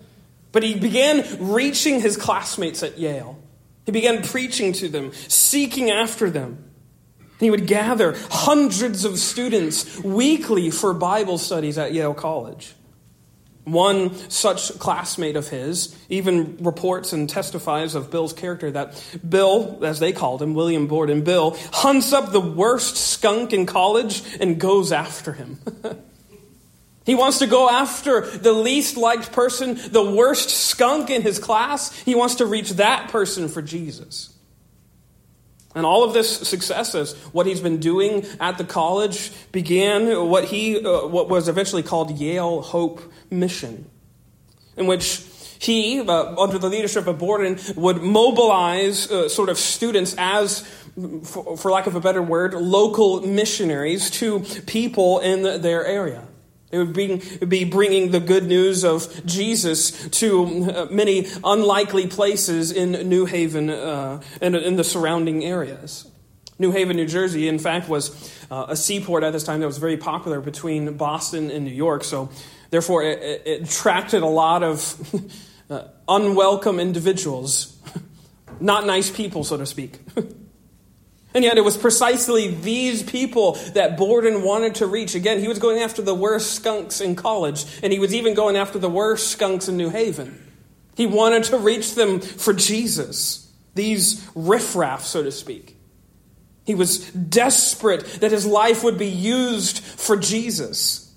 but 0.52 0.62
he 0.62 0.74
began 0.74 1.24
reaching 1.52 2.00
his 2.00 2.16
classmates 2.16 2.82
at 2.82 2.98
Yale. 2.98 3.38
He 3.86 3.92
began 3.92 4.22
preaching 4.22 4.72
to 4.74 4.88
them, 4.88 5.12
seeking 5.28 5.90
after 5.90 6.30
them. 6.30 6.70
He 7.38 7.50
would 7.50 7.66
gather 7.66 8.16
hundreds 8.30 9.04
of 9.04 9.18
students 9.18 9.98
weekly 10.00 10.70
for 10.70 10.92
Bible 10.92 11.38
studies 11.38 11.78
at 11.78 11.92
Yale 11.94 12.14
College. 12.14 12.74
One 13.64 14.14
such 14.30 14.78
classmate 14.78 15.36
of 15.36 15.48
his 15.48 15.96
even 16.08 16.58
reports 16.60 17.12
and 17.12 17.28
testifies 17.28 17.94
of 17.94 18.10
Bill's 18.10 18.32
character 18.32 18.70
that 18.72 19.02
Bill, 19.26 19.80
as 19.82 20.00
they 20.00 20.12
called 20.12 20.42
him, 20.42 20.54
William 20.54 20.86
Borden, 20.86 21.22
Bill, 21.22 21.56
hunts 21.72 22.12
up 22.12 22.32
the 22.32 22.40
worst 22.40 22.96
skunk 22.96 23.52
in 23.52 23.66
college 23.66 24.22
and 24.40 24.58
goes 24.58 24.92
after 24.92 25.32
him. 25.32 25.60
he 27.06 27.14
wants 27.14 27.38
to 27.38 27.46
go 27.46 27.68
after 27.68 28.20
the 28.20 28.52
least 28.52 28.96
liked 28.96 29.32
person, 29.32 29.78
the 29.90 30.04
worst 30.04 30.50
skunk 30.50 31.10
in 31.10 31.22
his 31.22 31.38
class. 31.38 31.96
He 32.00 32.14
wants 32.14 32.36
to 32.36 32.46
reach 32.46 32.72
that 32.72 33.10
person 33.10 33.48
for 33.48 33.62
Jesus. 33.62 34.34
And 35.74 35.86
all 35.86 36.02
of 36.02 36.12
this 36.12 36.48
successes, 36.48 37.14
what 37.32 37.46
he's 37.46 37.60
been 37.60 37.78
doing 37.78 38.26
at 38.40 38.58
the 38.58 38.64
college, 38.64 39.30
began 39.52 40.28
what 40.28 40.44
he, 40.44 40.84
uh, 40.84 41.06
what 41.06 41.28
was 41.28 41.48
eventually 41.48 41.82
called 41.82 42.18
Yale 42.18 42.60
Hope 42.60 43.00
Mission, 43.30 43.88
in 44.76 44.86
which 44.86 45.24
he, 45.60 46.00
uh, 46.00 46.34
under 46.36 46.58
the 46.58 46.68
leadership 46.68 47.06
of 47.06 47.18
Borden, 47.18 47.58
would 47.76 48.02
mobilize 48.02 49.10
uh, 49.10 49.28
sort 49.28 49.48
of 49.48 49.58
students 49.58 50.14
as, 50.18 50.60
for, 51.24 51.56
for 51.56 51.70
lack 51.70 51.86
of 51.86 51.94
a 51.94 52.00
better 52.00 52.22
word, 52.22 52.52
local 52.54 53.20
missionaries 53.20 54.10
to 54.10 54.40
people 54.66 55.20
in 55.20 55.62
their 55.62 55.86
area. 55.86 56.26
They 56.70 56.78
would 56.78 56.92
be, 56.92 57.64
bringing 57.64 58.12
the 58.12 58.20
good 58.20 58.46
news 58.46 58.84
of 58.84 59.26
Jesus 59.26 60.08
to 60.10 60.70
uh, 60.70 60.86
many 60.88 61.26
unlikely 61.42 62.06
places 62.06 62.70
in 62.70 63.08
New 63.08 63.26
Haven 63.26 63.70
uh, 63.70 64.22
and 64.40 64.54
in 64.54 64.76
the 64.76 64.84
surrounding 64.84 65.44
areas. 65.44 66.08
New 66.60 66.70
Haven, 66.70 66.96
New 66.96 67.06
Jersey, 67.06 67.48
in 67.48 67.58
fact, 67.58 67.88
was 67.88 68.32
uh, 68.50 68.66
a 68.68 68.76
seaport 68.76 69.24
at 69.24 69.32
this 69.32 69.42
time 69.42 69.60
that 69.60 69.66
was 69.66 69.78
very 69.78 69.96
popular 69.96 70.40
between 70.40 70.96
Boston 70.96 71.50
and 71.50 71.64
New 71.64 71.72
York. 71.72 72.04
So, 72.04 72.30
therefore, 72.70 73.02
it, 73.02 73.42
it 73.46 73.62
attracted 73.62 74.22
a 74.22 74.26
lot 74.26 74.62
of 74.62 75.40
uh, 75.70 75.88
unwelcome 76.06 76.78
individuals, 76.78 77.76
not 78.60 78.86
nice 78.86 79.10
people, 79.10 79.42
so 79.42 79.56
to 79.56 79.66
speak. 79.66 79.98
And 81.32 81.44
yet, 81.44 81.58
it 81.58 81.64
was 81.64 81.76
precisely 81.76 82.48
these 82.48 83.04
people 83.04 83.52
that 83.74 83.96
Borden 83.96 84.42
wanted 84.42 84.76
to 84.76 84.86
reach. 84.86 85.14
Again, 85.14 85.38
he 85.38 85.46
was 85.46 85.60
going 85.60 85.78
after 85.78 86.02
the 86.02 86.14
worst 86.14 86.54
skunks 86.54 87.00
in 87.00 87.14
college, 87.14 87.64
and 87.82 87.92
he 87.92 88.00
was 88.00 88.14
even 88.14 88.34
going 88.34 88.56
after 88.56 88.78
the 88.78 88.88
worst 88.88 89.28
skunks 89.28 89.68
in 89.68 89.76
New 89.76 89.90
Haven. 89.90 90.44
He 90.96 91.06
wanted 91.06 91.44
to 91.44 91.58
reach 91.58 91.94
them 91.94 92.20
for 92.20 92.52
Jesus, 92.52 93.50
these 93.74 94.28
riffraff, 94.34 95.04
so 95.04 95.22
to 95.22 95.30
speak. 95.30 95.76
He 96.66 96.74
was 96.74 97.10
desperate 97.10 98.04
that 98.20 98.32
his 98.32 98.44
life 98.44 98.84
would 98.84 98.98
be 98.98 99.08
used 99.08 99.78
for 99.80 100.16
Jesus. 100.16 101.12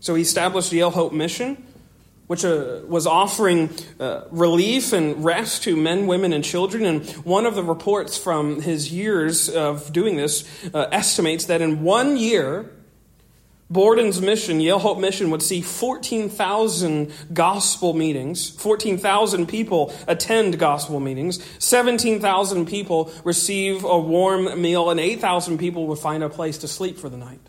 So 0.00 0.14
he 0.14 0.22
established 0.22 0.70
the 0.70 0.78
Yale 0.78 0.90
Hope 0.90 1.12
Mission 1.12 1.65
which 2.26 2.44
uh, 2.44 2.80
was 2.86 3.06
offering 3.06 3.70
uh, 4.00 4.22
relief 4.30 4.92
and 4.92 5.24
rest 5.24 5.62
to 5.64 5.76
men, 5.76 6.06
women, 6.06 6.32
and 6.32 6.44
children. 6.44 6.84
And 6.84 7.08
one 7.24 7.46
of 7.46 7.54
the 7.54 7.62
reports 7.62 8.18
from 8.18 8.62
his 8.62 8.92
years 8.92 9.48
of 9.48 9.92
doing 9.92 10.16
this 10.16 10.44
uh, 10.74 10.88
estimates 10.90 11.46
that 11.46 11.60
in 11.60 11.82
one 11.82 12.16
year, 12.16 12.70
Borden's 13.68 14.20
mission, 14.20 14.60
Yale 14.60 14.78
Hope 14.78 14.98
Mission, 14.98 15.30
would 15.30 15.42
see 15.42 15.60
14,000 15.60 17.12
gospel 17.32 17.94
meetings, 17.94 18.50
14,000 18.50 19.46
people 19.46 19.92
attend 20.06 20.58
gospel 20.58 21.00
meetings, 21.00 21.44
17,000 21.58 22.66
people 22.66 23.12
receive 23.24 23.82
a 23.82 23.98
warm 23.98 24.60
meal, 24.60 24.88
and 24.88 25.00
8,000 25.00 25.58
people 25.58 25.88
would 25.88 25.98
find 25.98 26.22
a 26.22 26.28
place 26.28 26.58
to 26.58 26.68
sleep 26.68 26.96
for 26.96 27.08
the 27.08 27.16
night. 27.16 27.40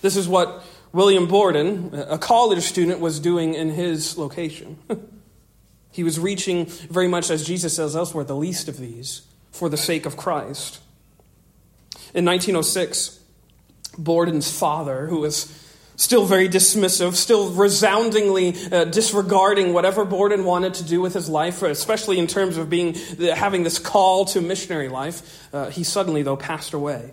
This 0.00 0.16
is 0.16 0.26
what 0.26 0.64
William 0.96 1.26
Borden, 1.26 1.90
a 1.92 2.16
college 2.16 2.62
student, 2.62 3.00
was 3.00 3.20
doing 3.20 3.52
in 3.52 3.68
his 3.68 4.16
location. 4.16 4.78
he 5.92 6.02
was 6.02 6.18
reaching 6.18 6.64
very 6.64 7.06
much, 7.06 7.30
as 7.30 7.46
Jesus 7.46 7.76
says 7.76 7.94
elsewhere, 7.94 8.24
the 8.24 8.34
least 8.34 8.66
of 8.66 8.78
these 8.78 9.20
for 9.50 9.68
the 9.68 9.76
sake 9.76 10.06
of 10.06 10.16
Christ. 10.16 10.80
In 12.14 12.24
1906, 12.24 13.20
Borden's 13.98 14.50
father, 14.50 15.06
who 15.06 15.20
was 15.20 15.52
still 15.96 16.24
very 16.24 16.48
dismissive, 16.48 17.12
still 17.12 17.50
resoundingly 17.50 18.54
uh, 18.72 18.84
disregarding 18.86 19.74
whatever 19.74 20.06
Borden 20.06 20.46
wanted 20.46 20.72
to 20.74 20.84
do 20.84 21.02
with 21.02 21.12
his 21.12 21.28
life, 21.28 21.62
especially 21.62 22.18
in 22.18 22.26
terms 22.26 22.56
of 22.56 22.70
being 22.70 22.94
having 23.18 23.64
this 23.64 23.78
call 23.78 24.24
to 24.24 24.40
missionary 24.40 24.88
life, 24.88 25.46
uh, 25.52 25.68
he 25.68 25.84
suddenly, 25.84 26.22
though, 26.22 26.38
passed 26.38 26.72
away. 26.72 27.10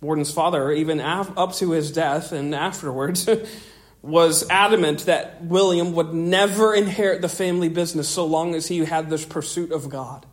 Borden's 0.00 0.32
father, 0.32 0.70
even 0.70 1.00
up 1.00 1.54
to 1.54 1.72
his 1.72 1.90
death 1.90 2.32
and 2.32 2.54
afterwards, 2.54 3.28
was 4.02 4.48
adamant 4.48 5.06
that 5.06 5.42
William 5.42 5.92
would 5.94 6.14
never 6.14 6.74
inherit 6.74 7.20
the 7.20 7.28
family 7.28 7.68
business 7.68 8.08
so 8.08 8.24
long 8.24 8.54
as 8.54 8.68
he 8.68 8.78
had 8.84 9.10
this 9.10 9.24
pursuit 9.24 9.72
of 9.72 9.88
God. 9.88 10.24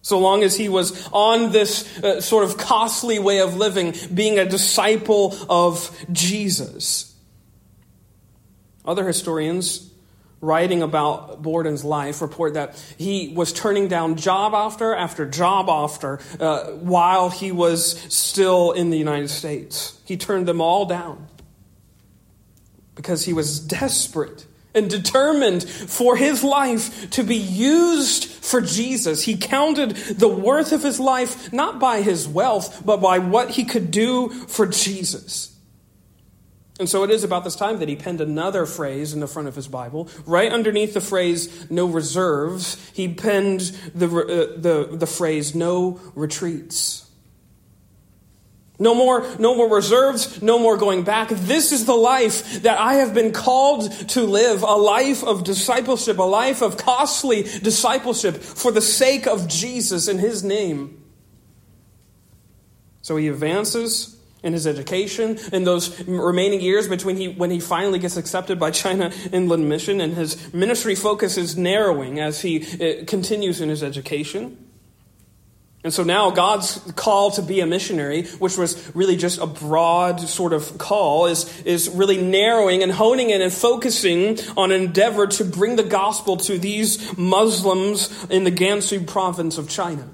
So 0.00 0.18
long 0.18 0.42
as 0.42 0.56
he 0.56 0.68
was 0.68 1.08
on 1.12 1.52
this 1.52 2.02
uh, 2.02 2.20
sort 2.20 2.44
of 2.44 2.56
costly 2.56 3.18
way 3.18 3.40
of 3.40 3.56
living, 3.56 3.94
being 4.12 4.38
a 4.38 4.44
disciple 4.44 5.36
of 5.48 5.96
Jesus. 6.10 7.14
Other 8.84 9.06
historians 9.06 9.91
writing 10.42 10.82
about 10.82 11.40
Borden's 11.40 11.84
life 11.84 12.20
report 12.20 12.54
that 12.54 12.74
he 12.98 13.32
was 13.34 13.52
turning 13.52 13.88
down 13.88 14.16
job 14.16 14.52
after 14.54 14.94
after 14.94 15.24
job 15.24 15.70
after 15.70 16.18
uh, 16.38 16.64
while 16.72 17.30
he 17.30 17.52
was 17.52 17.98
still 18.12 18.72
in 18.72 18.90
the 18.90 18.98
United 18.98 19.30
States. 19.30 19.98
He 20.04 20.18
turned 20.18 20.46
them 20.46 20.60
all 20.60 20.84
down 20.84 21.28
because 22.96 23.24
he 23.24 23.32
was 23.32 23.60
desperate 23.60 24.46
and 24.74 24.90
determined 24.90 25.62
for 25.62 26.16
his 26.16 26.42
life 26.42 27.10
to 27.10 27.22
be 27.22 27.36
used 27.36 28.24
for 28.24 28.60
Jesus. 28.60 29.22
He 29.22 29.36
counted 29.36 29.90
the 29.90 30.28
worth 30.28 30.72
of 30.72 30.82
his 30.82 30.98
life 30.98 31.52
not 31.52 31.78
by 31.78 32.02
his 32.02 32.26
wealth, 32.26 32.82
but 32.84 32.96
by 32.96 33.18
what 33.20 33.50
he 33.50 33.64
could 33.64 33.92
do 33.92 34.28
for 34.30 34.66
Jesus. 34.66 35.51
And 36.82 36.88
so 36.88 37.04
it 37.04 37.10
is 37.10 37.22
about 37.22 37.44
this 37.44 37.54
time 37.54 37.78
that 37.78 37.88
he 37.88 37.94
penned 37.94 38.20
another 38.20 38.66
phrase 38.66 39.14
in 39.14 39.20
the 39.20 39.28
front 39.28 39.46
of 39.46 39.54
his 39.54 39.68
Bible. 39.68 40.08
Right 40.26 40.50
underneath 40.50 40.94
the 40.94 41.00
phrase, 41.00 41.70
no 41.70 41.86
reserves, 41.86 42.90
he 42.92 43.14
penned 43.14 43.60
the, 43.94 44.06
uh, 44.08 44.60
the, 44.60 44.88
the 44.90 45.06
phrase, 45.06 45.54
no 45.54 46.00
retreats. 46.16 47.08
No 48.80 48.96
more, 48.96 49.24
no 49.38 49.54
more 49.54 49.72
reserves, 49.72 50.42
no 50.42 50.58
more 50.58 50.76
going 50.76 51.04
back. 51.04 51.28
This 51.28 51.70
is 51.70 51.84
the 51.86 51.94
life 51.94 52.62
that 52.62 52.80
I 52.80 52.94
have 52.94 53.14
been 53.14 53.30
called 53.30 53.92
to 54.08 54.22
live 54.22 54.64
a 54.64 54.74
life 54.74 55.22
of 55.22 55.44
discipleship, 55.44 56.18
a 56.18 56.24
life 56.24 56.62
of 56.62 56.78
costly 56.78 57.44
discipleship 57.44 58.38
for 58.38 58.72
the 58.72 58.82
sake 58.82 59.28
of 59.28 59.46
Jesus 59.46 60.08
in 60.08 60.18
his 60.18 60.42
name. 60.42 61.00
So 63.02 63.16
he 63.18 63.28
advances 63.28 64.11
in 64.42 64.52
his 64.52 64.66
education, 64.66 65.38
in 65.52 65.64
those 65.64 66.06
remaining 66.06 66.60
years 66.60 66.88
between 66.88 67.16
he, 67.16 67.28
when 67.28 67.50
he 67.50 67.60
finally 67.60 67.98
gets 67.98 68.16
accepted 68.16 68.58
by 68.58 68.70
China 68.70 69.12
Inland 69.32 69.68
Mission, 69.68 70.00
and 70.00 70.14
his 70.14 70.52
ministry 70.52 70.94
focus 70.94 71.36
is 71.36 71.56
narrowing 71.56 72.18
as 72.18 72.40
he 72.40 72.62
uh, 72.62 73.04
continues 73.06 73.60
in 73.60 73.68
his 73.68 73.82
education. 73.82 74.58
And 75.84 75.92
so 75.92 76.04
now 76.04 76.30
God's 76.30 76.78
call 76.94 77.32
to 77.32 77.42
be 77.42 77.58
a 77.58 77.66
missionary, 77.66 78.24
which 78.38 78.56
was 78.56 78.94
really 78.94 79.16
just 79.16 79.40
a 79.40 79.46
broad 79.46 80.20
sort 80.20 80.52
of 80.52 80.78
call, 80.78 81.26
is, 81.26 81.60
is 81.62 81.88
really 81.88 82.22
narrowing 82.22 82.84
and 82.84 82.92
honing 82.92 83.30
in 83.30 83.42
and 83.42 83.52
focusing 83.52 84.38
on 84.56 84.70
an 84.70 84.80
endeavor 84.80 85.26
to 85.26 85.44
bring 85.44 85.74
the 85.74 85.82
gospel 85.82 86.36
to 86.36 86.56
these 86.56 87.16
Muslims 87.18 88.24
in 88.30 88.44
the 88.44 88.52
Gansu 88.52 89.04
province 89.04 89.58
of 89.58 89.68
China. 89.68 90.08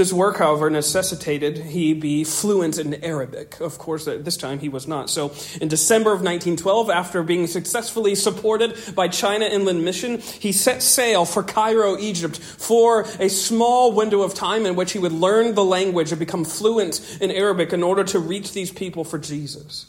This 0.00 0.14
work, 0.14 0.38
however, 0.38 0.70
necessitated 0.70 1.58
he 1.58 1.92
be 1.92 2.24
fluent 2.24 2.78
in 2.78 3.04
Arabic. 3.04 3.60
Of 3.60 3.76
course, 3.76 4.08
at 4.08 4.24
this 4.24 4.38
time 4.38 4.58
he 4.58 4.70
was 4.70 4.88
not. 4.88 5.10
So, 5.10 5.34
in 5.60 5.68
December 5.68 6.08
of 6.14 6.22
1912, 6.22 6.88
after 6.88 7.22
being 7.22 7.46
successfully 7.46 8.14
supported 8.14 8.78
by 8.94 9.08
China 9.08 9.44
Inland 9.44 9.84
Mission, 9.84 10.20
he 10.20 10.52
set 10.52 10.82
sail 10.82 11.26
for 11.26 11.42
Cairo, 11.42 11.98
Egypt, 11.98 12.38
for 12.38 13.02
a 13.20 13.28
small 13.28 13.92
window 13.92 14.22
of 14.22 14.32
time 14.32 14.64
in 14.64 14.74
which 14.74 14.92
he 14.92 14.98
would 14.98 15.12
learn 15.12 15.54
the 15.54 15.66
language 15.66 16.12
and 16.12 16.18
become 16.18 16.46
fluent 16.46 17.18
in 17.20 17.30
Arabic 17.30 17.74
in 17.74 17.82
order 17.82 18.02
to 18.04 18.18
reach 18.18 18.54
these 18.54 18.72
people 18.72 19.04
for 19.04 19.18
Jesus. 19.18 19.84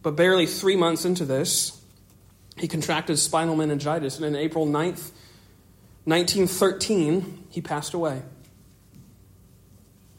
But 0.00 0.16
barely 0.16 0.46
three 0.46 0.76
months 0.76 1.04
into 1.04 1.26
this, 1.26 1.78
he 2.56 2.68
contracted 2.68 3.18
spinal 3.18 3.54
meningitis, 3.54 4.16
and 4.16 4.24
on 4.24 4.34
April 4.34 4.66
9th, 4.66 5.10
1913, 6.04 7.46
he 7.50 7.60
passed 7.60 7.94
away 7.94 8.22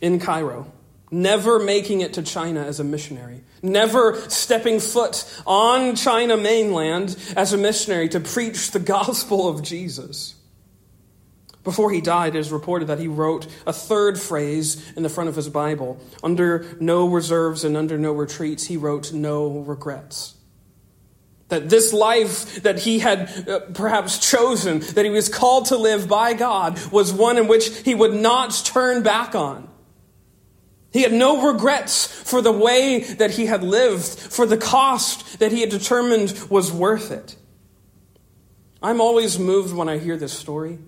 in 0.02 0.20
Cairo, 0.20 0.72
never 1.12 1.60
making 1.60 2.02
it 2.02 2.14
to 2.14 2.24
China 2.24 2.64
as 2.64 2.80
a 2.80 2.84
missionary, 2.84 3.44
never 3.62 4.16
stepping 4.30 4.80
foot 4.80 5.26
on 5.46 5.96
China 5.96 6.36
mainland 6.36 7.16
as 7.36 7.54
a 7.54 7.58
missionary 7.58 8.10
to 8.10 8.20
preach 8.20 8.72
the 8.72 8.80
gospel 8.80 9.48
of 9.48 9.62
Jesus. 9.62 10.36
Before 11.64 11.92
he 11.92 12.02
died, 12.02 12.36
it 12.36 12.40
is 12.40 12.52
reported 12.52 12.88
that 12.88 12.98
he 12.98 13.08
wrote 13.08 13.46
a 13.68 13.74
third 13.74 14.20
phrase 14.20 14.92
in 14.96 15.04
the 15.04 15.10
front 15.10 15.30
of 15.30 15.36
his 15.36 15.48
Bible. 15.48 16.00
Under 16.24 16.66
no 16.80 17.08
reserves 17.08 17.64
and 17.64 17.78
under 17.78 18.00
no 18.00 18.14
retreats, 18.14 18.66
he 18.66 18.78
wrote 18.78 19.14
no 19.14 19.60
regrets. 19.60 20.34
That 21.52 21.68
this 21.68 21.92
life 21.92 22.64
that 22.64 22.80
he 22.80 23.00
had 23.00 23.48
uh, 23.48 23.60
perhaps 23.74 24.18
chosen, 24.18 24.80
that 24.80 25.04
he 25.04 25.12
was 25.12 25.28
called 25.28 25.66
to 25.66 25.76
live 25.76 26.08
by 26.08 26.34
God, 26.34 26.80
was 26.94 27.12
one 27.12 27.38
in 27.38 27.50
which 27.50 27.68
he 27.80 27.94
would 27.94 28.14
not 28.14 28.52
turn 28.64 29.04
back 29.04 29.36
on. 29.36 29.68
He 30.94 31.02
had 31.02 31.12
no 31.12 31.52
regrets 31.52 32.08
for 32.08 32.42
the 32.42 32.54
way 32.54 33.00
that 33.00 33.32
he 33.32 33.48
had 33.48 33.66
lived, 33.66 34.06
for 34.06 34.46
the 34.46 34.56
cost 34.56 35.40
that 35.40 35.52
he 35.52 35.60
had 35.60 35.70
determined 35.70 36.48
was 36.50 36.72
worth 36.72 37.12
it. 37.12 37.36
I'm 38.82 39.02
always 39.02 39.38
moved 39.38 39.74
when 39.74 39.90
I 39.90 39.98
hear 39.98 40.16
this 40.16 40.32
story 40.32 40.80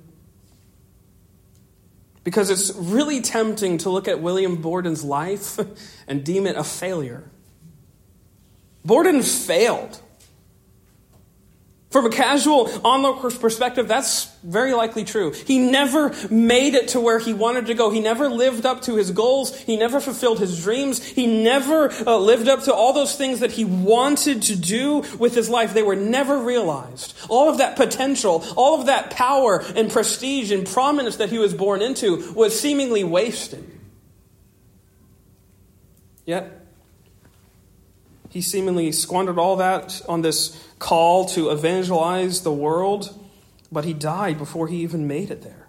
Because 2.24 2.50
it's 2.50 2.74
really 2.74 3.20
tempting 3.20 3.79
to 3.79 3.89
look 3.89 4.08
at 4.08 4.22
William 4.22 4.62
Borden's 4.62 5.03
life 5.03 5.60
and 6.08 6.24
deem 6.24 6.48
it 6.48 6.55
a 6.55 6.63
failure. 6.63 7.29
Borden 8.86 9.22
failed. 9.22 10.01
From 11.93 12.07
a 12.07 12.09
casual 12.09 12.71
onlooker's 12.83 13.38
perspective, 13.38 13.88
that's 13.88 14.25
very 14.43 14.73
likely 14.73 15.03
true. 15.03 15.31
He 15.31 15.59
never 15.59 16.12
made 16.31 16.73
it 16.73 16.88
to 16.89 17.00
where 17.00 17.19
he 17.19 17.35
wanted 17.35 17.67
to 17.67 17.75
go. 17.75 17.91
He 17.91 18.00
never 18.00 18.29
lived 18.29 18.65
up 18.65 18.81
to 18.83 18.95
his 18.95 19.12
goals. 19.12 19.55
He 19.55 19.77
never 19.77 20.00
fulfilled 20.00 20.39
his 20.39 20.63
dreams. 20.63 21.05
He 21.05 21.27
never 21.27 21.91
uh, 21.91 22.17
lived 22.17 22.47
up 22.47 22.63
to 22.63 22.73
all 22.73 22.93
those 22.93 23.15
things 23.15 23.41
that 23.41 23.51
he 23.51 23.63
wanted 23.63 24.41
to 24.41 24.55
do 24.55 25.03
with 25.19 25.35
his 25.35 25.51
life. 25.51 25.75
They 25.75 25.83
were 25.83 25.95
never 25.95 26.39
realized. 26.39 27.15
All 27.29 27.47
of 27.47 27.59
that 27.59 27.75
potential, 27.75 28.43
all 28.57 28.79
of 28.79 28.88
that 28.88 29.12
power 29.12 29.63
and 29.75 29.91
prestige 29.91 30.51
and 30.51 30.65
prominence 30.65 31.17
that 31.17 31.29
he 31.29 31.38
was 31.38 31.53
born 31.53 31.83
into 31.83 32.33
was 32.33 32.59
seemingly 32.59 33.03
wasted. 33.03 33.69
Yet, 36.25 36.59
he 38.33 38.41
seemingly 38.41 38.91
squandered 38.93 39.38
all 39.38 39.57
that 39.57 40.01
on 40.09 40.23
this 40.23 40.57
call 40.84 41.25
to 41.25 41.50
evangelize 41.50 42.42
the 42.42 42.52
world, 42.52 43.18
but 43.72 43.86
he 43.86 43.94
died 43.94 44.38
before 44.38 44.68
he 44.68 44.82
even 44.82 45.08
made 45.08 45.32
it 45.32 45.42
there. 45.42 45.68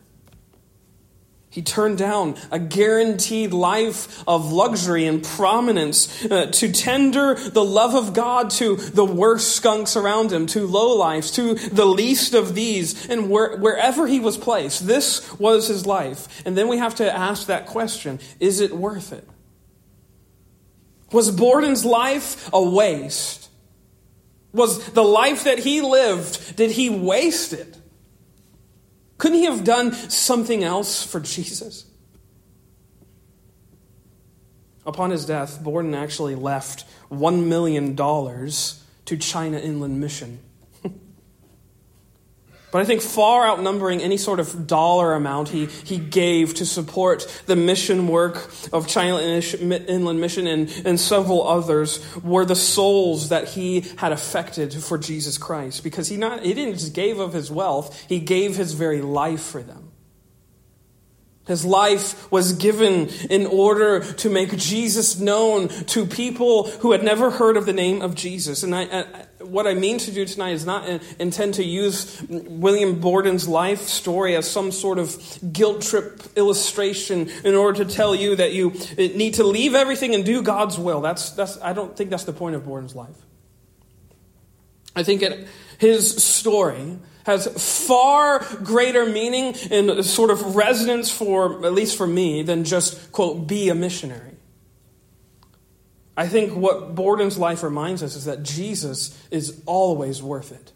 He 1.49 1.62
turned 1.62 1.99
down 1.99 2.35
a 2.50 2.59
guaranteed 2.59 3.52
life 3.52 4.25
of 4.26 4.52
luxury 4.52 5.06
and 5.06 5.23
prominence 5.23 6.25
uh, 6.25 6.47
to 6.47 6.73
tender 6.73 7.35
the 7.37 7.64
love 7.64 7.94
of 7.94 8.12
God 8.12 8.50
to 8.59 8.75
the 8.75 9.04
worst 9.04 9.54
skunks 9.54 9.97
around 9.97 10.33
him, 10.33 10.47
to 10.47 10.66
lowlifes, 10.66 11.33
to 11.37 11.54
the 11.68 11.87
least 11.87 12.35
of 12.35 12.56
these, 12.56 13.09
and 13.09 13.30
where, 13.30 13.56
wherever 13.56 14.09
he 14.09 14.18
was 14.18 14.37
placed. 14.37 14.88
This 14.88 15.38
was 15.38 15.68
his 15.68 15.87
life. 15.87 16.42
And 16.44 16.59
then 16.59 16.66
we 16.66 16.78
have 16.78 16.97
to 16.97 17.16
ask 17.16 17.47
that 17.47 17.66
question 17.66 18.18
is 18.40 18.59
it 18.59 18.73
worth 18.73 19.12
it? 19.12 19.28
Was 21.12 21.30
Borden's 21.30 21.85
life 21.85 22.50
a 22.52 22.61
waste? 22.61 23.43
Was 24.54 24.92
the 24.92 25.02
life 25.02 25.44
that 25.44 25.58
he 25.58 25.82
lived, 25.82 26.56
did 26.56 26.70
he 26.70 26.88
waste 26.88 27.52
it? 27.52 27.76
Couldn't 29.18 29.38
he 29.38 29.44
have 29.44 29.64
done 29.64 29.92
something 29.92 30.62
else 30.62 31.04
for 31.04 31.18
Jesus? 31.20 31.87
Upon 34.87 35.11
his 35.11 35.26
death, 35.26 35.62
Borden 35.62 35.94
actually 35.94 36.37
left 36.37 36.84
$1 37.11 37.46
million 37.46 37.96
to 37.96 39.16
China 39.16 39.58
Inland 39.58 40.00
Mission. 40.00 40.38
But 42.74 42.82
I 42.82 42.86
think 42.86 43.02
far 43.02 43.46
outnumbering 43.46 44.02
any 44.02 44.16
sort 44.16 44.40
of 44.40 44.66
dollar 44.66 45.14
amount 45.14 45.50
he, 45.50 45.66
he 45.66 45.96
gave 45.96 46.54
to 46.54 46.66
support 46.66 47.42
the 47.46 47.54
mission 47.54 48.08
work 48.08 48.52
of 48.72 48.88
China 48.88 49.20
Inland 49.20 50.20
Mission 50.20 50.48
and, 50.48 50.68
and 50.84 50.98
several 50.98 51.46
others 51.46 52.04
were 52.24 52.44
the 52.44 52.56
souls 52.56 53.28
that 53.28 53.46
he 53.46 53.82
had 53.98 54.10
affected 54.10 54.74
for 54.74 54.98
Jesus 54.98 55.38
Christ. 55.38 55.84
Because 55.84 56.08
he, 56.08 56.16
not, 56.16 56.42
he 56.42 56.52
didn't 56.52 56.74
just 56.74 56.94
give 56.94 57.20
of 57.20 57.32
his 57.32 57.48
wealth, 57.48 58.06
he 58.08 58.18
gave 58.18 58.56
his 58.56 58.72
very 58.72 59.02
life 59.02 59.42
for 59.42 59.62
them. 59.62 59.92
His 61.46 61.64
life 61.64 62.30
was 62.32 62.54
given 62.54 63.08
in 63.28 63.46
order 63.46 64.00
to 64.00 64.30
make 64.30 64.56
Jesus 64.56 65.20
known 65.20 65.68
to 65.68 66.06
people 66.06 66.70
who 66.70 66.92
had 66.92 67.04
never 67.04 67.30
heard 67.30 67.56
of 67.56 67.66
the 67.66 67.72
name 67.72 68.00
of 68.00 68.14
Jesus. 68.14 68.62
And 68.62 68.74
I, 68.74 69.26
what 69.46 69.66
I 69.66 69.74
mean 69.74 69.98
to 69.98 70.10
do 70.10 70.24
tonight 70.24 70.52
is 70.52 70.66
not 70.66 70.88
intend 71.18 71.54
to 71.54 71.64
use 71.64 72.22
William 72.28 73.00
Borden's 73.00 73.48
life 73.48 73.82
story 73.82 74.36
as 74.36 74.50
some 74.50 74.72
sort 74.72 74.98
of 74.98 75.16
guilt 75.52 75.82
trip 75.82 76.22
illustration 76.36 77.28
in 77.44 77.54
order 77.54 77.84
to 77.84 77.90
tell 77.90 78.14
you 78.14 78.36
that 78.36 78.52
you 78.52 78.70
uh, 78.70 78.94
need 78.96 79.34
to 79.34 79.44
leave 79.44 79.74
everything 79.74 80.14
and 80.14 80.24
do 80.24 80.42
God's 80.42 80.78
will. 80.78 81.00
That's, 81.00 81.30
that's, 81.30 81.60
I 81.60 81.72
don't 81.72 81.96
think 81.96 82.10
that's 82.10 82.24
the 82.24 82.32
point 82.32 82.56
of 82.56 82.64
Borden's 82.64 82.94
life. 82.94 83.16
I 84.96 85.02
think 85.02 85.22
it, 85.22 85.48
his 85.78 86.22
story 86.22 86.98
has 87.26 87.46
far 87.87 88.40
greater 88.62 89.07
meaning 89.07 89.54
and 89.70 90.04
sort 90.04 90.30
of 90.30 90.54
resonance 90.57 91.11
for, 91.11 91.64
at 91.64 91.72
least 91.72 91.96
for 91.96 92.07
me, 92.07 92.42
than 92.42 92.64
just, 92.64 93.11
quote, 93.12 93.46
be 93.46 93.70
a 93.70 93.74
missionary. 93.74 94.34
I 96.16 96.29
think 96.29 96.55
what 96.55 96.94
Borden's 96.94 97.38
life 97.38 97.62
reminds 97.62 98.03
us 98.03 98.14
is 98.14 98.27
that 98.27 98.42
Jesus 98.42 99.18
is 99.31 99.61
always 99.66 100.22
worth 100.22 100.53
it. 100.53 100.72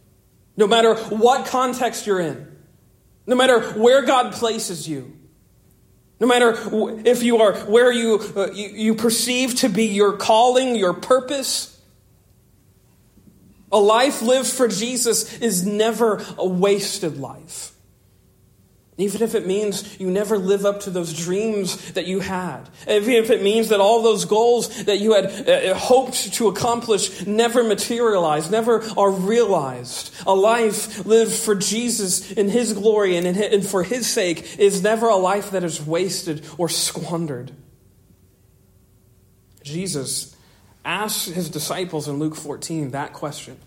No 0.56 0.66
matter 0.66 0.94
what 0.96 1.46
context 1.46 2.06
you're 2.06 2.20
in, 2.20 2.56
no 3.26 3.36
matter 3.36 3.60
where 3.74 4.04
God 4.04 4.32
places 4.32 4.88
you, 4.88 5.16
no 6.18 6.26
matter 6.26 6.56
if 7.04 7.22
you 7.22 7.38
are 7.38 7.54
where 7.66 7.92
you, 7.92 8.20
uh, 8.36 8.50
you, 8.52 8.68
you 8.68 8.94
perceive 8.96 9.54
to 9.56 9.68
be 9.68 9.84
your 9.84 10.16
calling, 10.16 10.74
your 10.74 10.94
purpose, 10.94 11.80
a 13.70 13.78
life 13.78 14.22
lived 14.22 14.48
for 14.48 14.66
Jesus 14.66 15.38
is 15.38 15.64
never 15.64 16.24
a 16.36 16.46
wasted 16.46 17.18
life. 17.18 17.72
Even 18.98 19.22
if 19.22 19.36
it 19.36 19.46
means 19.46 19.98
you 20.00 20.10
never 20.10 20.36
live 20.36 20.66
up 20.66 20.80
to 20.80 20.90
those 20.90 21.14
dreams 21.14 21.92
that 21.92 22.08
you 22.08 22.18
had. 22.18 22.68
Even 22.88 23.14
if 23.14 23.30
it 23.30 23.44
means 23.44 23.68
that 23.68 23.78
all 23.78 24.02
those 24.02 24.24
goals 24.24 24.84
that 24.84 24.98
you 24.98 25.14
had 25.14 25.48
uh, 25.48 25.74
hoped 25.74 26.34
to 26.34 26.48
accomplish 26.48 27.24
never 27.24 27.62
materialize, 27.62 28.50
never 28.50 28.82
are 28.98 29.12
realized. 29.12 30.12
A 30.26 30.34
life 30.34 31.06
lived 31.06 31.32
for 31.32 31.54
Jesus 31.54 32.32
in 32.32 32.48
His 32.48 32.72
glory 32.72 33.16
and 33.16 33.64
for 33.64 33.84
His 33.84 34.08
sake 34.08 34.58
is 34.58 34.82
never 34.82 35.06
a 35.06 35.16
life 35.16 35.52
that 35.52 35.62
is 35.62 35.80
wasted 35.80 36.44
or 36.58 36.68
squandered. 36.68 37.52
Jesus 39.62 40.34
asked 40.84 41.28
His 41.28 41.48
disciples 41.48 42.08
in 42.08 42.18
Luke 42.18 42.34
14 42.34 42.90
that 42.90 43.12
question. 43.12 43.58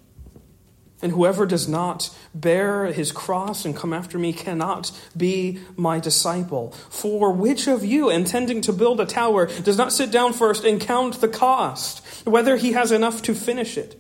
And 1.02 1.12
whoever 1.12 1.46
does 1.46 1.68
not 1.68 2.10
bear 2.36 2.86
his 2.86 3.12
cross 3.12 3.66
and 3.66 3.76
come 3.76 3.94
after 3.94 4.20
me 4.20 4.34
cannot 4.34 4.92
be 5.18 5.60
my 5.76 6.00
disciple. 6.00 6.72
For 6.90 7.32
which 7.32 7.68
of 7.68 7.84
you, 7.84 8.10
intending 8.10 8.62
to 8.62 8.74
build 8.74 9.00
a 9.00 9.06
tower, 9.06 9.48
does 9.48 9.78
not 9.78 9.92
sit 9.92 10.12
down 10.12 10.34
first 10.34 10.64
and 10.64 10.80
count 10.80 11.22
the 11.22 11.28
cost, 11.28 12.06
whether 12.26 12.56
he 12.56 12.74
has 12.74 12.92
enough 12.92 13.22
to 13.24 13.34
finish 13.34 13.78
it? 13.78 14.00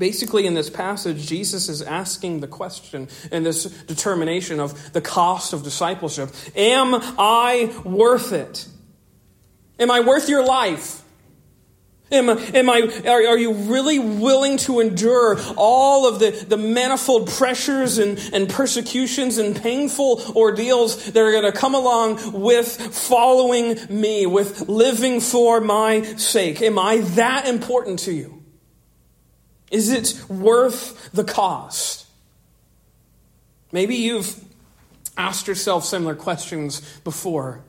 Basically, 0.00 0.46
in 0.46 0.54
this 0.54 0.70
passage, 0.70 1.26
Jesus 1.26 1.68
is 1.68 1.82
asking 1.82 2.40
the 2.40 2.46
question 2.46 3.06
and 3.30 3.44
this 3.44 3.64
determination 3.64 4.58
of 4.58 4.94
the 4.94 5.02
cost 5.02 5.52
of 5.52 5.62
discipleship 5.62 6.30
Am 6.56 6.94
I 7.18 7.70
worth 7.84 8.32
it? 8.32 8.66
Am 9.78 9.90
I 9.90 10.00
worth 10.00 10.30
your 10.30 10.44
life? 10.44 11.02
Am, 12.12 12.28
am 12.28 12.68
I, 12.68 12.90
are, 13.06 13.28
are, 13.28 13.38
you 13.38 13.52
really 13.52 14.00
willing 14.00 14.56
to 14.58 14.80
endure 14.80 15.38
all 15.56 16.08
of 16.08 16.18
the, 16.18 16.30
the 16.30 16.56
manifold 16.56 17.28
pressures 17.28 17.98
and, 17.98 18.18
and 18.32 18.48
persecutions 18.48 19.38
and 19.38 19.54
painful 19.54 20.20
ordeals 20.34 21.12
that 21.12 21.20
are 21.20 21.30
going 21.30 21.44
to 21.44 21.52
come 21.52 21.76
along 21.76 22.32
with 22.32 22.68
following 22.92 23.78
me, 23.88 24.26
with 24.26 24.68
living 24.68 25.20
for 25.20 25.60
my 25.60 26.02
sake? 26.02 26.60
Am 26.62 26.80
I 26.80 26.98
that 26.98 27.46
important 27.46 28.00
to 28.00 28.12
you? 28.12 28.42
Is 29.70 29.88
it 29.90 30.28
worth 30.28 31.12
the 31.12 31.22
cost? 31.22 32.06
Maybe 33.70 33.94
you've 33.94 34.44
asked 35.16 35.46
yourself 35.46 35.84
similar 35.84 36.16
questions 36.16 36.80
before. 37.04 37.62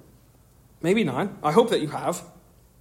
Maybe 0.82 1.04
not. 1.04 1.30
I 1.43 1.51
hope 1.51 1.69
that 1.69 1.82
you 1.82 1.89
have. 1.89 2.23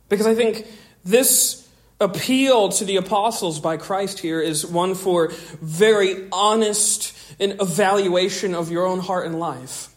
Because 0.09 0.27
I 0.27 0.35
think 0.35 0.67
this 1.05 1.69
appeal 2.01 2.71
to 2.71 2.85
the 2.85 2.97
apostles 2.97 3.61
by 3.61 3.77
Christ 3.77 4.19
here 4.19 4.41
is 4.41 4.67
one 4.67 4.95
for 4.95 5.29
very 5.61 6.29
honest 6.33 7.17
an 7.39 7.53
evaluation 7.61 8.55
of 8.55 8.71
your 8.71 8.87
own 8.87 9.01
heart 9.01 9.27
and 9.27 9.39
life. 9.39 9.89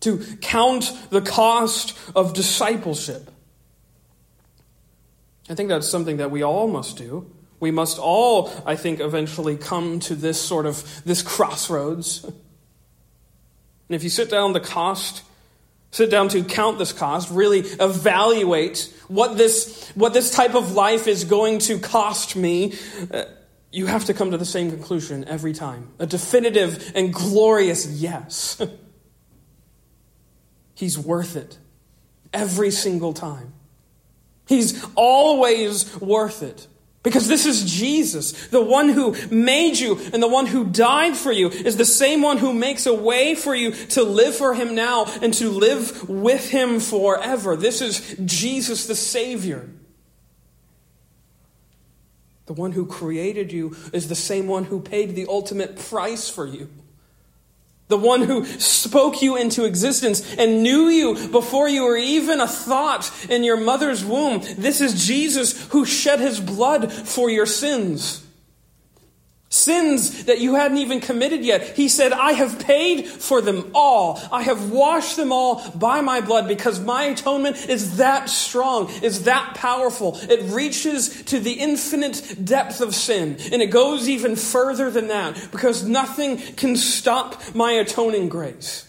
To 0.00 0.18
count 0.40 0.92
the 1.10 1.20
cost 1.20 1.96
of 2.16 2.32
discipleship. 2.32 3.30
I 5.48 5.54
think 5.54 5.68
that's 5.68 5.88
something 5.88 6.18
that 6.18 6.30
we 6.30 6.42
all 6.42 6.68
must 6.68 6.96
do. 6.96 7.30
We 7.58 7.70
must 7.70 7.98
all, 7.98 8.50
I 8.64 8.76
think, 8.76 9.00
eventually 9.00 9.56
come 9.56 10.00
to 10.00 10.14
this 10.14 10.40
sort 10.40 10.64
of 10.64 11.02
this 11.04 11.22
crossroads. 11.22 12.24
And 13.88 13.96
if 13.96 14.04
you 14.04 14.08
sit 14.08 14.30
down 14.30 14.52
the 14.52 14.60
cost 14.60 15.24
sit 15.90 16.10
down 16.10 16.28
to 16.28 16.44
count 16.44 16.78
this 16.78 16.92
cost, 16.92 17.30
really 17.30 17.60
evaluate 17.60 18.92
what 19.08 19.36
this, 19.36 19.90
what 19.94 20.14
this 20.14 20.30
type 20.30 20.54
of 20.54 20.72
life 20.72 21.06
is 21.06 21.24
going 21.24 21.58
to 21.60 21.78
cost 21.78 22.36
me, 22.36 22.74
uh, 23.12 23.24
you 23.72 23.86
have 23.86 24.04
to 24.06 24.14
come 24.14 24.32
to 24.32 24.38
the 24.38 24.44
same 24.44 24.70
conclusion 24.70 25.24
every 25.26 25.52
time 25.52 25.88
a 25.98 26.06
definitive 26.06 26.92
and 26.94 27.12
glorious 27.12 27.86
yes. 27.86 28.60
He's 30.74 30.98
worth 30.98 31.36
it 31.36 31.58
every 32.32 32.70
single 32.70 33.12
time. 33.12 33.52
He's 34.46 34.84
always 34.96 36.00
worth 36.00 36.42
it. 36.42 36.66
Because 37.02 37.28
this 37.28 37.46
is 37.46 37.64
Jesus, 37.64 38.48
the 38.48 38.62
one 38.62 38.90
who 38.90 39.16
made 39.30 39.78
you 39.78 39.98
and 40.12 40.22
the 40.22 40.28
one 40.28 40.44
who 40.44 40.66
died 40.66 41.16
for 41.16 41.32
you 41.32 41.48
is 41.48 41.78
the 41.78 41.84
same 41.86 42.20
one 42.20 42.36
who 42.36 42.52
makes 42.52 42.84
a 42.84 42.92
way 42.92 43.34
for 43.34 43.54
you 43.54 43.70
to 43.70 44.02
live 44.02 44.34
for 44.34 44.52
him 44.52 44.74
now 44.74 45.06
and 45.22 45.32
to 45.34 45.48
live 45.48 46.08
with 46.10 46.50
him 46.50 46.78
forever. 46.78 47.56
This 47.56 47.80
is 47.80 48.16
Jesus 48.22 48.86
the 48.86 48.94
Savior. 48.94 49.70
The 52.44 52.52
one 52.52 52.72
who 52.72 52.84
created 52.84 53.50
you 53.50 53.76
is 53.94 54.08
the 54.08 54.14
same 54.14 54.46
one 54.46 54.64
who 54.64 54.80
paid 54.80 55.16
the 55.16 55.26
ultimate 55.26 55.78
price 55.78 56.28
for 56.28 56.46
you. 56.46 56.68
The 57.90 57.98
one 57.98 58.22
who 58.22 58.44
spoke 58.44 59.20
you 59.20 59.36
into 59.36 59.64
existence 59.64 60.22
and 60.36 60.62
knew 60.62 60.88
you 60.88 61.28
before 61.28 61.68
you 61.68 61.82
were 61.84 61.96
even 61.96 62.40
a 62.40 62.46
thought 62.48 63.10
in 63.28 63.44
your 63.44 63.58
mother's 63.58 64.04
womb. 64.04 64.42
This 64.56 64.80
is 64.80 65.06
Jesus 65.06 65.68
who 65.70 65.84
shed 65.84 66.20
his 66.20 66.40
blood 66.40 66.92
for 66.92 67.28
your 67.28 67.46
sins. 67.46 68.24
Sins 69.52 70.26
that 70.26 70.38
you 70.38 70.54
hadn't 70.54 70.78
even 70.78 71.00
committed 71.00 71.44
yet. 71.44 71.76
He 71.76 71.88
said, 71.88 72.12
I 72.12 72.34
have 72.34 72.60
paid 72.60 73.08
for 73.08 73.40
them 73.40 73.72
all. 73.74 74.20
I 74.30 74.42
have 74.42 74.70
washed 74.70 75.16
them 75.16 75.32
all 75.32 75.68
by 75.72 76.02
my 76.02 76.20
blood 76.20 76.46
because 76.46 76.78
my 76.78 77.06
atonement 77.06 77.68
is 77.68 77.96
that 77.96 78.28
strong, 78.28 78.88
is 79.02 79.24
that 79.24 79.56
powerful. 79.56 80.16
It 80.22 80.52
reaches 80.52 81.24
to 81.24 81.40
the 81.40 81.54
infinite 81.54 82.36
depth 82.44 82.80
of 82.80 82.94
sin. 82.94 83.38
And 83.50 83.60
it 83.60 83.72
goes 83.72 84.08
even 84.08 84.36
further 84.36 84.88
than 84.88 85.08
that 85.08 85.48
because 85.50 85.84
nothing 85.84 86.36
can 86.36 86.76
stop 86.76 87.42
my 87.52 87.72
atoning 87.72 88.28
grace. 88.28 88.88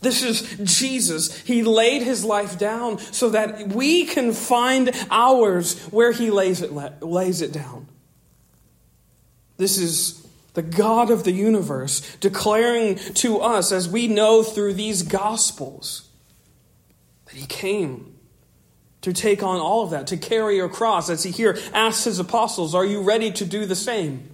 This 0.00 0.24
is 0.24 0.42
Jesus. 0.64 1.38
He 1.42 1.62
laid 1.62 2.02
his 2.02 2.24
life 2.24 2.58
down 2.58 2.98
so 2.98 3.30
that 3.30 3.68
we 3.68 4.04
can 4.06 4.32
find 4.32 4.90
ours 5.12 5.78
where 5.92 6.10
he 6.10 6.32
lays 6.32 6.60
it, 6.60 6.72
lays 7.04 7.40
it 7.40 7.52
down. 7.52 7.86
This 9.56 9.78
is 9.78 10.26
the 10.54 10.62
God 10.62 11.10
of 11.10 11.24
the 11.24 11.32
universe 11.32 12.16
declaring 12.16 12.96
to 12.96 13.40
us, 13.40 13.72
as 13.72 13.88
we 13.88 14.06
know 14.06 14.42
through 14.42 14.74
these 14.74 15.02
Gospels, 15.02 16.08
that 17.26 17.34
He 17.34 17.46
came 17.46 18.16
to 19.00 19.12
take 19.12 19.42
on 19.42 19.60
all 19.60 19.84
of 19.84 19.90
that, 19.90 20.06
to 20.08 20.16
carry 20.16 20.60
a 20.60 20.68
cross, 20.68 21.08
as 21.08 21.22
He 21.22 21.30
here 21.30 21.58
asks 21.72 22.04
His 22.04 22.18
apostles, 22.18 22.74
Are 22.74 22.84
you 22.84 23.02
ready 23.02 23.30
to 23.32 23.44
do 23.44 23.66
the 23.66 23.76
same? 23.76 24.28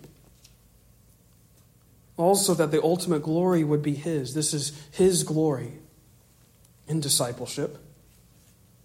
Also, 2.17 2.53
that 2.55 2.73
the 2.73 2.83
ultimate 2.83 3.23
glory 3.23 3.63
would 3.63 3.83
be 3.83 3.95
His. 3.95 4.35
This 4.35 4.53
is 4.53 4.73
His 4.91 5.23
glory 5.23 5.75
in 6.89 7.01
discipleship. 7.01 7.79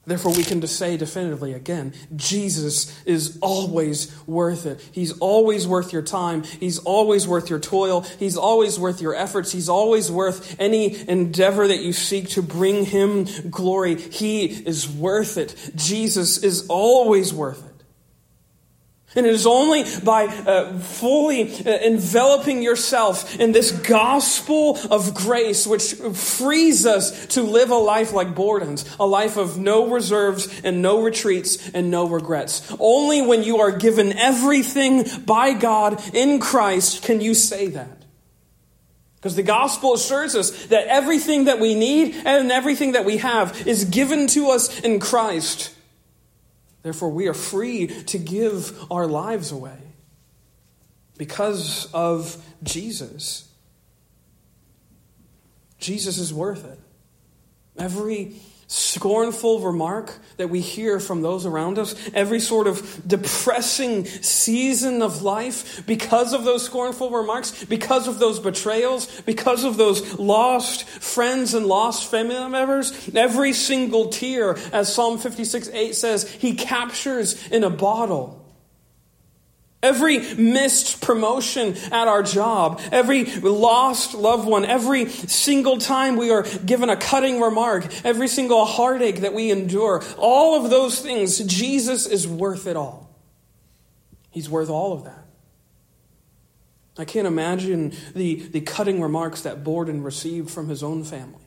Therefore, 0.05 0.33
we 0.33 0.43
can 0.43 0.65
say 0.67 0.97
definitively 0.97 1.53
again 1.53 1.93
Jesus 2.13 3.01
is 3.05 3.37
always 3.41 4.13
worth 4.27 4.65
it. 4.65 4.81
He's 4.91 5.17
always 5.19 5.65
worth 5.65 5.93
your 5.93 6.01
time. 6.01 6.43
He's 6.43 6.79
always 6.79 7.25
worth 7.25 7.49
your 7.49 7.59
toil. 7.59 8.01
He's 8.19 8.35
always 8.35 8.77
worth 8.77 8.99
your 8.99 9.15
efforts. 9.15 9.53
He's 9.53 9.69
always 9.69 10.11
worth 10.11 10.59
any 10.59 11.07
endeavor 11.09 11.67
that 11.67 11.79
you 11.79 11.93
seek 11.93 12.29
to 12.29 12.41
bring 12.41 12.83
Him 12.83 13.27
glory. 13.49 13.95
He 13.95 14.45
is 14.45 14.89
worth 14.89 15.37
it. 15.37 15.55
Jesus 15.75 16.43
is 16.43 16.67
always 16.67 17.33
worth 17.33 17.65
it. 17.65 17.72
And 19.15 19.25
it 19.27 19.33
is 19.33 19.45
only 19.45 19.85
by 20.03 20.25
uh, 20.25 20.79
fully 20.79 21.43
uh, 21.43 21.69
enveloping 21.69 22.63
yourself 22.63 23.39
in 23.39 23.51
this 23.51 23.71
gospel 23.71 24.79
of 24.89 25.13
grace, 25.13 25.67
which 25.67 25.93
frees 25.93 26.85
us 26.85 27.27
to 27.27 27.43
live 27.43 27.69
a 27.69 27.75
life 27.75 28.13
like 28.13 28.33
Borden's, 28.33 28.85
a 28.99 29.05
life 29.05 29.37
of 29.37 29.59
no 29.59 29.89
reserves 29.89 30.61
and 30.63 30.81
no 30.81 31.01
retreats 31.03 31.69
and 31.71 31.91
no 31.91 32.07
regrets. 32.07 32.73
Only 32.79 33.21
when 33.21 33.43
you 33.43 33.59
are 33.59 33.71
given 33.71 34.13
everything 34.13 35.05
by 35.25 35.53
God 35.53 36.01
in 36.13 36.39
Christ 36.39 37.03
can 37.03 37.21
you 37.21 37.33
say 37.35 37.67
that. 37.67 38.03
Because 39.15 39.35
the 39.35 39.43
gospel 39.43 39.93
assures 39.93 40.35
us 40.35 40.65
that 40.65 40.87
everything 40.87 41.45
that 41.45 41.59
we 41.59 41.75
need 41.75 42.13
and 42.25 42.51
everything 42.51 42.91
that 42.91 43.05
we 43.05 43.17
have 43.17 43.65
is 43.65 43.85
given 43.85 44.27
to 44.27 44.49
us 44.49 44.81
in 44.81 44.99
Christ. 44.99 45.72
Therefore, 46.83 47.09
we 47.09 47.27
are 47.27 47.33
free 47.33 47.87
to 47.87 48.19
give 48.19 48.91
our 48.91 49.07
lives 49.07 49.51
away 49.51 49.77
because 51.17 51.91
of 51.93 52.37
Jesus. 52.61 53.49
Jesus 55.79 56.17
is 56.17 56.33
worth 56.33 56.65
it. 56.65 56.79
Every 57.77 58.35
scornful 58.67 59.59
remark 59.61 60.17
that 60.37 60.49
we 60.49 60.61
hear 60.61 60.99
from 60.99 61.21
those 61.21 61.45
around 61.45 61.77
us, 61.77 61.95
every 62.13 62.39
sort 62.39 62.67
of 62.67 63.07
depressing 63.07 64.05
season 64.05 65.01
of 65.01 65.21
life 65.21 65.85
because 65.85 66.33
of 66.33 66.43
those 66.43 66.63
scornful 66.63 67.09
remarks, 67.11 67.65
because 67.65 68.07
of 68.07 68.19
those 68.19 68.39
betrayals, 68.39 69.21
because 69.21 69.63
of 69.63 69.77
those 69.77 70.17
lost 70.17 70.85
friends 70.87 71.53
and 71.53 71.65
lost 71.65 72.09
family 72.09 72.49
members, 72.49 73.09
every 73.15 73.53
single 73.53 74.09
tear, 74.09 74.57
as 74.71 74.93
Psalm 74.93 75.17
56 75.17 75.69
8 75.69 75.95
says, 75.95 76.29
he 76.29 76.55
captures 76.55 77.47
in 77.49 77.63
a 77.63 77.69
bottle. 77.69 78.42
Every 79.83 80.19
missed 80.35 81.01
promotion 81.01 81.75
at 81.91 82.07
our 82.07 82.23
job, 82.23 82.81
every 82.89 83.25
lost 83.25 84.15
loved 84.15 84.47
one, 84.47 84.63
every 84.63 85.09
single 85.09 85.77
time 85.77 86.15
we 86.15 86.31
are 86.31 86.43
given 86.65 86.89
a 86.89 86.95
cutting 86.95 87.41
remark, 87.41 87.85
every 88.05 88.29
single 88.29 88.63
heartache 88.63 89.17
that 89.21 89.33
we 89.33 89.51
endure, 89.51 90.01
all 90.17 90.63
of 90.63 90.71
those 90.71 91.01
things, 91.01 91.37
Jesus 91.39 92.05
is 92.05 92.25
worth 92.25 92.65
it 92.65 92.77
all. 92.77 93.13
He's 94.31 94.49
worth 94.49 94.69
all 94.69 94.93
of 94.93 95.03
that. 95.03 95.25
I 96.97 97.03
can't 97.03 97.27
imagine 97.27 97.93
the, 98.15 98.35
the 98.35 98.61
cutting 98.61 99.01
remarks 99.01 99.41
that 99.41 99.65
Borden 99.65 100.01
received 100.01 100.49
from 100.49 100.69
his 100.69 100.81
own 100.81 101.03
family, 101.03 101.43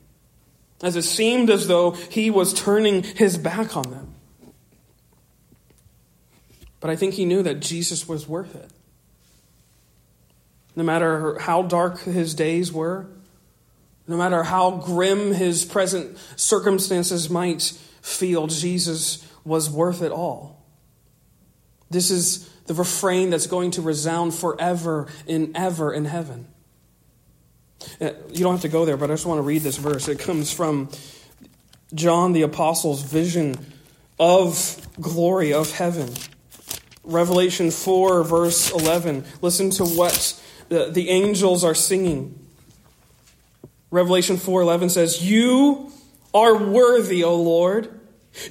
as 0.83 0.95
it 0.95 1.03
seemed 1.03 1.49
as 1.49 1.67
though 1.67 1.91
he 1.91 2.29
was 2.29 2.53
turning 2.53 3.01
his 3.01 3.37
back 3.37 3.75
on 3.75 3.89
them. 3.89 4.13
But 6.79 6.89
I 6.89 6.95
think 6.95 7.15
he 7.15 7.25
knew 7.25 7.41
that 7.43 7.59
Jesus 7.59 8.07
was 8.07 8.27
worth 8.27 8.55
it. 8.55 8.71
No 10.75 10.83
matter 10.83 11.39
how 11.39 11.63
dark 11.63 12.01
his 12.01 12.35
days 12.35 12.71
were, 12.71 13.07
no 14.07 14.15
matter 14.15 14.43
how 14.43 14.71
grim 14.71 15.33
his 15.33 15.65
present 15.65 16.17
circumstances 16.35 17.29
might 17.29 17.61
feel, 18.01 18.47
Jesus 18.47 19.27
was 19.43 19.69
worth 19.69 20.01
it 20.01 20.11
all. 20.11 20.63
This 21.89 22.11
is 22.11 22.47
the 22.67 22.73
refrain 22.73 23.29
that's 23.29 23.47
going 23.47 23.71
to 23.71 23.81
resound 23.81 24.33
forever 24.35 25.07
and 25.27 25.55
ever 25.55 25.93
in 25.93 26.05
heaven. 26.05 26.47
Uh, 27.99 28.11
you 28.29 28.43
don't 28.43 28.53
have 28.53 28.61
to 28.61 28.69
go 28.69 28.85
there, 28.85 28.97
but 28.97 29.09
I 29.09 29.13
just 29.13 29.25
want 29.25 29.39
to 29.39 29.43
read 29.43 29.61
this 29.61 29.77
verse. 29.77 30.07
It 30.07 30.19
comes 30.19 30.51
from 30.51 30.89
John 31.93 32.33
the 32.33 32.41
Apostle's 32.41 33.01
vision 33.01 33.55
of 34.19 34.85
glory 34.99 35.53
of 35.53 35.71
heaven. 35.71 36.13
Revelation 37.07 37.71
4, 37.71 38.23
verse 38.23 38.71
11. 38.71 39.25
Listen 39.41 39.69
to 39.71 39.85
what 39.85 40.39
the, 40.69 40.89
the 40.91 41.09
angels 41.09 41.63
are 41.63 41.75
singing. 41.75 42.47
Revelation 43.89 44.37
4:11 44.37 44.89
says, 44.89 45.23
"You 45.23 45.91
are 46.33 46.55
worthy, 46.55 47.23
O 47.23 47.35
Lord, 47.35 47.89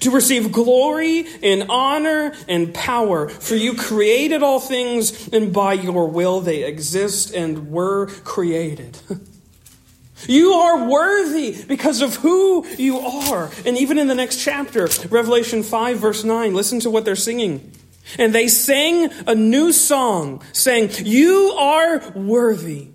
to 0.00 0.10
receive 0.10 0.50
glory 0.50 1.26
and 1.42 1.66
honor 1.68 2.32
and 2.48 2.72
power, 2.72 3.28
for 3.28 3.54
you 3.54 3.74
created 3.74 4.42
all 4.42 4.60
things, 4.60 5.28
and 5.32 5.52
by 5.52 5.74
your 5.74 6.08
will 6.08 6.40
they 6.40 6.64
exist 6.64 7.34
and 7.34 7.70
were 7.70 8.06
created." 8.24 8.98
You 10.26 10.54
are 10.54 10.88
worthy 10.88 11.62
because 11.68 12.00
of 12.00 12.16
who 12.16 12.66
you 12.78 12.98
are. 12.98 13.50
And 13.66 13.76
even 13.76 13.98
in 13.98 14.08
the 14.08 14.14
next 14.14 14.42
chapter, 14.42 14.88
Revelation 15.10 15.62
5, 15.62 15.98
verse 15.98 16.24
9, 16.24 16.54
listen 16.54 16.80
to 16.80 16.90
what 16.90 17.04
they're 17.04 17.14
singing. 17.14 17.70
And 18.18 18.34
they 18.34 18.48
sang 18.48 19.10
a 19.26 19.34
new 19.34 19.72
song, 19.72 20.42
saying, 20.52 20.90
You 21.04 21.54
are 21.58 22.10
worthy 22.10 22.90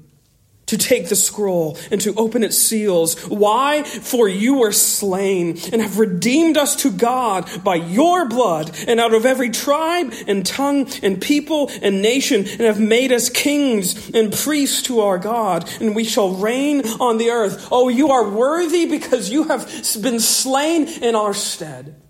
to 0.71 0.77
take 0.77 1.09
the 1.09 1.17
scroll 1.17 1.77
and 1.91 1.99
to 1.99 2.15
open 2.15 2.45
its 2.45 2.57
seals. 2.57 3.19
Why? 3.23 3.83
For 3.83 4.29
you 4.29 4.59
were 4.59 4.71
slain 4.71 5.59
and 5.73 5.81
have 5.81 5.99
redeemed 5.99 6.55
us 6.55 6.77
to 6.83 6.91
God 6.91 7.49
by 7.61 7.75
your 7.75 8.29
blood 8.29 8.71
and 8.87 8.97
out 8.97 9.13
of 9.13 9.25
every 9.25 9.49
tribe 9.49 10.13
and 10.27 10.45
tongue 10.45 10.89
and 11.03 11.21
people 11.21 11.69
and 11.81 12.01
nation 12.01 12.47
and 12.47 12.61
have 12.61 12.79
made 12.79 13.11
us 13.11 13.29
kings 13.29 14.11
and 14.11 14.31
priests 14.31 14.83
to 14.83 15.01
our 15.01 15.17
God 15.17 15.69
and 15.81 15.93
we 15.93 16.05
shall 16.05 16.35
reign 16.35 16.87
on 17.01 17.17
the 17.17 17.31
earth. 17.31 17.67
Oh, 17.69 17.89
you 17.89 18.11
are 18.11 18.29
worthy 18.29 18.85
because 18.85 19.29
you 19.29 19.49
have 19.49 19.67
been 20.01 20.21
slain 20.21 20.87
in 20.87 21.15
our 21.15 21.33
stead. 21.33 22.01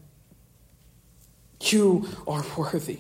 You 1.62 2.08
are 2.28 2.44
worthy. 2.58 3.00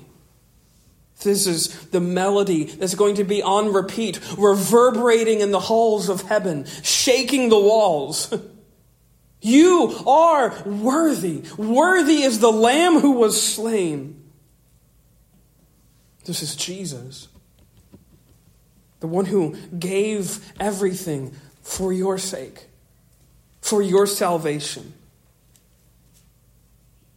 This 1.23 1.45
is 1.45 1.89
the 1.89 1.99
melody 1.99 2.63
that's 2.63 2.95
going 2.95 3.15
to 3.15 3.23
be 3.23 3.43
on 3.43 3.73
repeat, 3.73 4.19
reverberating 4.37 5.41
in 5.41 5.51
the 5.51 5.59
halls 5.59 6.09
of 6.09 6.23
heaven, 6.23 6.65
shaking 6.83 7.49
the 7.49 7.59
walls. 7.59 8.33
You 9.43 9.95
are 10.05 10.53
worthy. 10.65 11.43
Worthy 11.57 12.21
is 12.21 12.39
the 12.39 12.51
Lamb 12.51 12.99
who 12.99 13.13
was 13.13 13.41
slain. 13.41 14.23
This 16.25 16.43
is 16.43 16.55
Jesus, 16.55 17.27
the 18.99 19.07
one 19.07 19.25
who 19.25 19.55
gave 19.79 20.39
everything 20.59 21.35
for 21.63 21.91
your 21.91 22.19
sake, 22.19 22.67
for 23.61 23.81
your 23.81 24.05
salvation. 24.05 24.93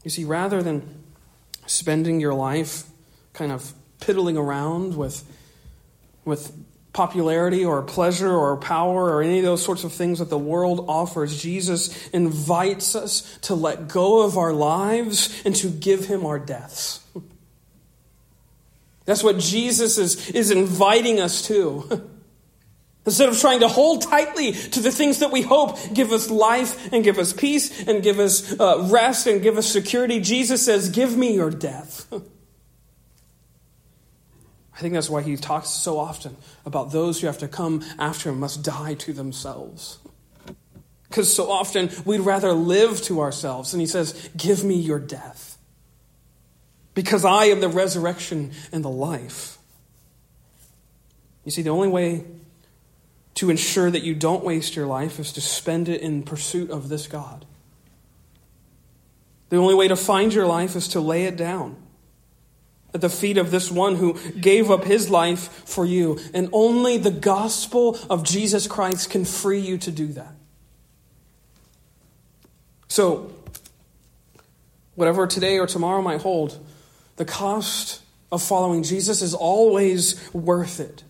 You 0.03 0.11
see, 0.11 0.25
rather 0.25 0.63
than 0.63 1.04
spending 1.67 2.21
your 2.21 2.35
life 2.35 2.85
kind 3.33 3.53
of 3.53 3.73
piddling 4.01 4.37
around 4.37 4.97
with, 4.97 5.25
with 6.25 6.53
popularity 6.93 7.65
or 7.65 7.83
pleasure 7.83 8.31
or 8.31 8.57
power 8.57 9.11
or 9.11 9.23
any 9.23 9.39
of 9.39 9.45
those 9.45 9.63
sorts 9.63 9.85
of 9.85 9.93
things 9.93 10.21
that 10.21 10.31
the 10.31 10.39
world 10.39 10.85
offers, 10.89 11.41
Jesus 11.43 12.09
invites 12.09 12.95
us 12.95 13.39
to 13.43 13.55
let 13.55 13.89
go 13.89 14.23
of 14.23 14.39
our 14.39 14.53
lives 14.53 15.43
and 15.45 15.55
to 15.57 15.69
give 15.69 16.07
him 16.07 16.25
our 16.25 16.39
deaths. 16.39 17.05
That's 19.05 19.23
what 19.23 19.39
Jesus 19.39 19.99
is, 19.99 20.31
is 20.31 20.51
inviting 20.51 21.21
us 21.21 21.47
to. 21.49 22.09
Instead 23.07 23.29
of 23.29 23.39
trying 23.39 23.61
to 23.61 23.69
hold 23.69 24.03
tightly 24.03 24.53
to 24.53 24.81
the 24.81 24.91
things 24.91 25.19
that 25.19 25.31
we 25.31 25.43
hope 25.43 25.77
give 25.93 26.11
us 26.11 26.31
life 26.31 26.91
and 26.93 27.05
give 27.05 27.19
us 27.19 27.35
peace 27.35 27.87
and 27.87 28.03
give 28.03 28.19
us 28.19 28.59
uh, 28.59 28.89
rest 28.91 29.27
and 29.27 29.43
give 29.43 29.59
us 29.59 29.67
security, 29.67 30.21
Jesus 30.21 30.65
says, 30.65 30.89
Give 30.89 31.15
me 31.17 31.35
your 31.35 31.51
death. 31.51 32.11
I 34.77 34.81
think 34.81 34.95
that's 34.95 35.11
why 35.11 35.23
he 35.23 35.37
talks 35.37 35.69
so 35.69 35.99
often 35.99 36.37
about 36.67 36.91
those 36.93 37.21
who 37.21 37.27
have 37.27 37.39
to 37.39 37.49
come 37.49 37.85
after 37.99 38.31
him 38.31 38.41
must 38.41 38.65
die 38.65 38.95
to 38.95 39.13
themselves. 39.13 39.99
Because 41.09 41.33
so 41.33 41.51
often 41.51 41.91
we'd 42.05 42.23
rather 42.23 42.53
live 42.53 43.01
to 43.03 43.21
ourselves. 43.21 43.73
And 43.73 43.81
he 43.81 43.87
says, 43.87 44.31
Give 44.37 44.65
me 44.65 44.75
your 44.75 44.99
death. 44.99 45.59
Because 46.95 47.25
I 47.25 47.45
am 47.47 47.61
the 47.61 47.69
resurrection 47.69 48.51
and 48.73 48.85
the 48.85 48.91
life. 48.91 49.59
You 51.45 51.51
see, 51.51 51.63
the 51.63 51.71
only 51.71 51.89
way 51.89 52.25
to 53.35 53.51
ensure 53.51 53.91
that 53.91 54.03
you 54.03 54.15
don't 54.15 54.45
waste 54.45 54.77
your 54.77 54.87
life 54.87 55.19
is 55.19 55.33
to 55.33 55.41
spend 55.41 55.89
it 55.89 56.01
in 56.01 56.23
pursuit 56.23 56.71
of 56.71 56.89
this 56.89 57.07
God. 57.07 57.45
The 59.49 59.57
only 59.57 59.75
way 59.75 59.89
to 59.89 59.97
find 59.97 60.33
your 60.33 60.47
life 60.47 60.77
is 60.77 60.89
to 60.89 61.01
lay 61.01 61.25
it 61.25 61.37
down 61.37 61.77
at 62.95 63.01
the 63.01 63.09
feet 63.09 63.37
of 63.37 63.51
this 63.51 63.71
one 63.71 63.97
who 63.97 64.15
gave 64.33 64.71
up 64.71 64.85
his 64.85 65.11
life 65.11 65.49
for 65.69 65.85
you. 65.85 66.19
And 66.33 66.49
only 66.53 66.97
the 66.97 67.11
gospel 67.11 67.99
of 68.09 68.23
Jesus 68.23 68.69
Christ 68.69 69.11
can 69.11 69.25
free 69.25 69.59
you 69.59 69.77
to 69.79 69.91
do 69.91 70.07
that. 70.09 70.33
So, 72.87 73.33
whatever 74.95 75.27
today 75.27 75.59
or 75.59 75.67
tomorrow 75.67 76.01
might 76.01 76.23
hold, 76.23 76.65
the 77.17 77.25
cost 77.25 78.01
of 78.31 78.43
following 78.43 78.85
Jesus 78.85 79.21
is 79.21 79.35
always 79.35 80.33
worth 80.33 80.79
it. 80.79 81.03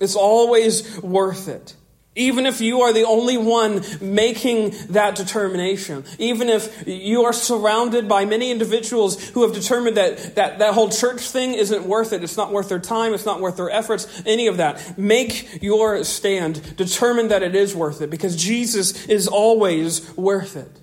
It's 0.00 0.16
always 0.16 1.00
worth 1.02 1.48
it. 1.48 1.76
Even 2.16 2.44
if 2.44 2.60
you 2.60 2.80
are 2.80 2.92
the 2.92 3.04
only 3.04 3.38
one 3.38 3.84
making 4.00 4.74
that 4.88 5.14
determination, 5.14 6.04
even 6.18 6.48
if 6.48 6.84
you 6.86 7.22
are 7.22 7.32
surrounded 7.32 8.08
by 8.08 8.24
many 8.24 8.50
individuals 8.50 9.28
who 9.28 9.42
have 9.42 9.54
determined 9.54 9.96
that, 9.96 10.34
that 10.34 10.58
that 10.58 10.74
whole 10.74 10.88
church 10.88 11.20
thing 11.20 11.54
isn't 11.54 11.84
worth 11.84 12.12
it, 12.12 12.24
it's 12.24 12.36
not 12.36 12.50
worth 12.50 12.68
their 12.68 12.80
time, 12.80 13.14
it's 13.14 13.24
not 13.24 13.40
worth 13.40 13.56
their 13.56 13.70
efforts, 13.70 14.22
any 14.26 14.48
of 14.48 14.56
that, 14.56 14.98
make 14.98 15.62
your 15.62 16.02
stand. 16.02 16.76
Determine 16.76 17.28
that 17.28 17.44
it 17.44 17.54
is 17.54 17.76
worth 17.76 18.02
it 18.02 18.10
because 18.10 18.34
Jesus 18.34 19.06
is 19.06 19.28
always 19.28 20.14
worth 20.16 20.56
it. 20.56 20.80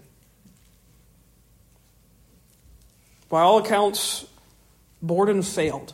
By 3.29 3.41
all 3.41 3.57
accounts, 3.57 4.25
Borden 5.01 5.41
failed. 5.41 5.93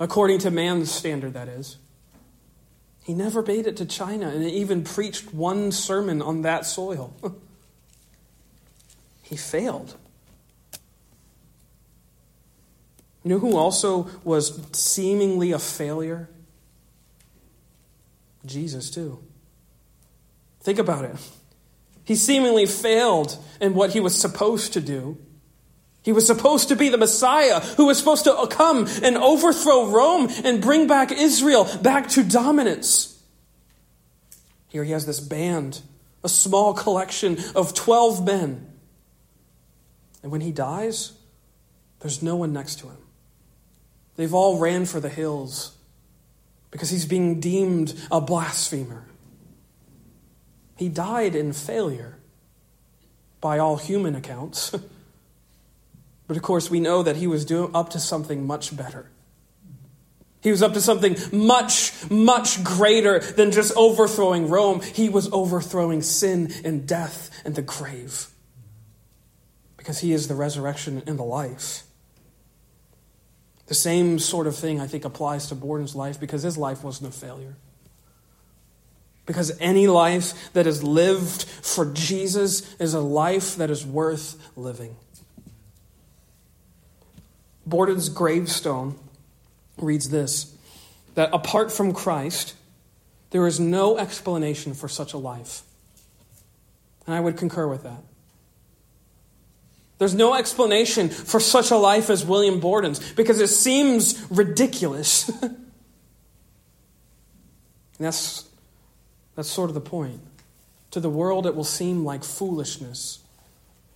According 0.00 0.38
to 0.40 0.50
man's 0.50 0.90
standard, 0.90 1.34
that 1.34 1.46
is. 1.46 1.76
He 3.04 3.12
never 3.12 3.42
made 3.42 3.66
it 3.66 3.76
to 3.76 3.84
China 3.84 4.28
and 4.28 4.42
even 4.44 4.82
preached 4.82 5.34
one 5.34 5.72
sermon 5.72 6.22
on 6.22 6.42
that 6.42 6.64
soil. 6.64 7.14
he 9.22 9.36
failed. 9.36 9.96
You 13.22 13.30
know 13.30 13.38
who 13.38 13.56
also 13.56 14.08
was 14.24 14.66
seemingly 14.72 15.52
a 15.52 15.58
failure? 15.58 16.30
Jesus, 18.46 18.90
too. 18.90 19.22
Think 20.60 20.78
about 20.78 21.04
it. 21.04 21.16
He 22.04 22.16
seemingly 22.16 22.64
failed 22.64 23.36
in 23.60 23.74
what 23.74 23.90
he 23.90 24.00
was 24.00 24.18
supposed 24.18 24.72
to 24.72 24.80
do. 24.80 25.18
He 26.02 26.12
was 26.12 26.26
supposed 26.26 26.68
to 26.68 26.76
be 26.76 26.88
the 26.88 26.96
Messiah 26.96 27.60
who 27.60 27.86
was 27.86 27.98
supposed 27.98 28.24
to 28.24 28.46
come 28.50 28.88
and 29.02 29.16
overthrow 29.16 29.86
Rome 29.90 30.28
and 30.44 30.62
bring 30.62 30.86
back 30.86 31.12
Israel 31.12 31.68
back 31.82 32.08
to 32.10 32.22
dominance. 32.22 33.22
Here 34.68 34.84
he 34.84 34.92
has 34.92 35.04
this 35.04 35.20
band, 35.20 35.82
a 36.24 36.28
small 36.28 36.72
collection 36.72 37.38
of 37.54 37.74
12 37.74 38.24
men. 38.24 38.66
And 40.22 40.32
when 40.32 40.40
he 40.40 40.52
dies, 40.52 41.12
there's 42.00 42.22
no 42.22 42.36
one 42.36 42.52
next 42.52 42.78
to 42.80 42.86
him. 42.86 42.98
They've 44.16 44.32
all 44.32 44.58
ran 44.58 44.86
for 44.86 45.00
the 45.00 45.08
hills 45.08 45.76
because 46.70 46.90
he's 46.90 47.06
being 47.06 47.40
deemed 47.40 47.94
a 48.10 48.20
blasphemer. 48.20 49.04
He 50.76 50.88
died 50.88 51.34
in 51.34 51.52
failure 51.52 52.18
by 53.40 53.58
all 53.58 53.76
human 53.76 54.14
accounts. 54.14 54.74
But 56.30 56.36
of 56.36 56.44
course, 56.44 56.70
we 56.70 56.78
know 56.78 57.02
that 57.02 57.16
he 57.16 57.26
was 57.26 57.50
up 57.50 57.90
to 57.90 57.98
something 57.98 58.46
much 58.46 58.76
better. 58.76 59.10
He 60.40 60.52
was 60.52 60.62
up 60.62 60.74
to 60.74 60.80
something 60.80 61.16
much, 61.32 62.08
much 62.08 62.62
greater 62.62 63.18
than 63.18 63.50
just 63.50 63.76
overthrowing 63.76 64.48
Rome. 64.48 64.80
He 64.80 65.08
was 65.08 65.28
overthrowing 65.32 66.02
sin 66.02 66.52
and 66.64 66.86
death 66.86 67.42
and 67.44 67.56
the 67.56 67.62
grave. 67.62 68.28
Because 69.76 69.98
he 69.98 70.12
is 70.12 70.28
the 70.28 70.36
resurrection 70.36 71.02
and 71.04 71.18
the 71.18 71.24
life. 71.24 71.82
The 73.66 73.74
same 73.74 74.20
sort 74.20 74.46
of 74.46 74.54
thing, 74.54 74.80
I 74.80 74.86
think, 74.86 75.04
applies 75.04 75.48
to 75.48 75.56
Borden's 75.56 75.96
life 75.96 76.20
because 76.20 76.44
his 76.44 76.56
life 76.56 76.84
wasn't 76.84 77.12
a 77.12 77.18
failure. 77.18 77.56
Because 79.26 79.50
any 79.58 79.88
life 79.88 80.52
that 80.52 80.68
is 80.68 80.84
lived 80.84 81.42
for 81.42 81.86
Jesus 81.86 82.72
is 82.76 82.94
a 82.94 83.00
life 83.00 83.56
that 83.56 83.68
is 83.68 83.84
worth 83.84 84.36
living. 84.54 84.94
Borden's 87.70 88.08
gravestone 88.08 88.98
reads 89.78 90.10
this 90.10 90.54
that 91.14 91.30
apart 91.32 91.72
from 91.72 91.92
Christ, 91.92 92.54
there 93.30 93.46
is 93.46 93.58
no 93.58 93.98
explanation 93.98 94.74
for 94.74 94.88
such 94.88 95.12
a 95.12 95.18
life. 95.18 95.62
And 97.06 97.14
I 97.14 97.20
would 97.20 97.36
concur 97.36 97.66
with 97.66 97.82
that. 97.82 98.02
There's 99.98 100.14
no 100.14 100.34
explanation 100.34 101.08
for 101.10 101.40
such 101.40 101.70
a 101.70 101.76
life 101.76 102.08
as 102.08 102.24
William 102.24 102.58
Borden's 102.60 103.12
because 103.12 103.40
it 103.40 103.48
seems 103.48 104.24
ridiculous. 104.30 105.28
and 105.42 105.56
that's, 107.98 108.48
that's 109.36 109.50
sort 109.50 109.68
of 109.68 109.74
the 109.74 109.80
point. 109.80 110.20
To 110.92 111.00
the 111.00 111.10
world, 111.10 111.46
it 111.46 111.54
will 111.54 111.64
seem 111.64 112.04
like 112.04 112.24
foolishness, 112.24 113.20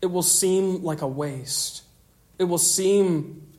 it 0.02 0.06
will 0.06 0.22
seem 0.22 0.82
like 0.82 1.00
a 1.00 1.08
waste, 1.08 1.82
it 2.38 2.44
will 2.44 2.58
seem 2.58 3.53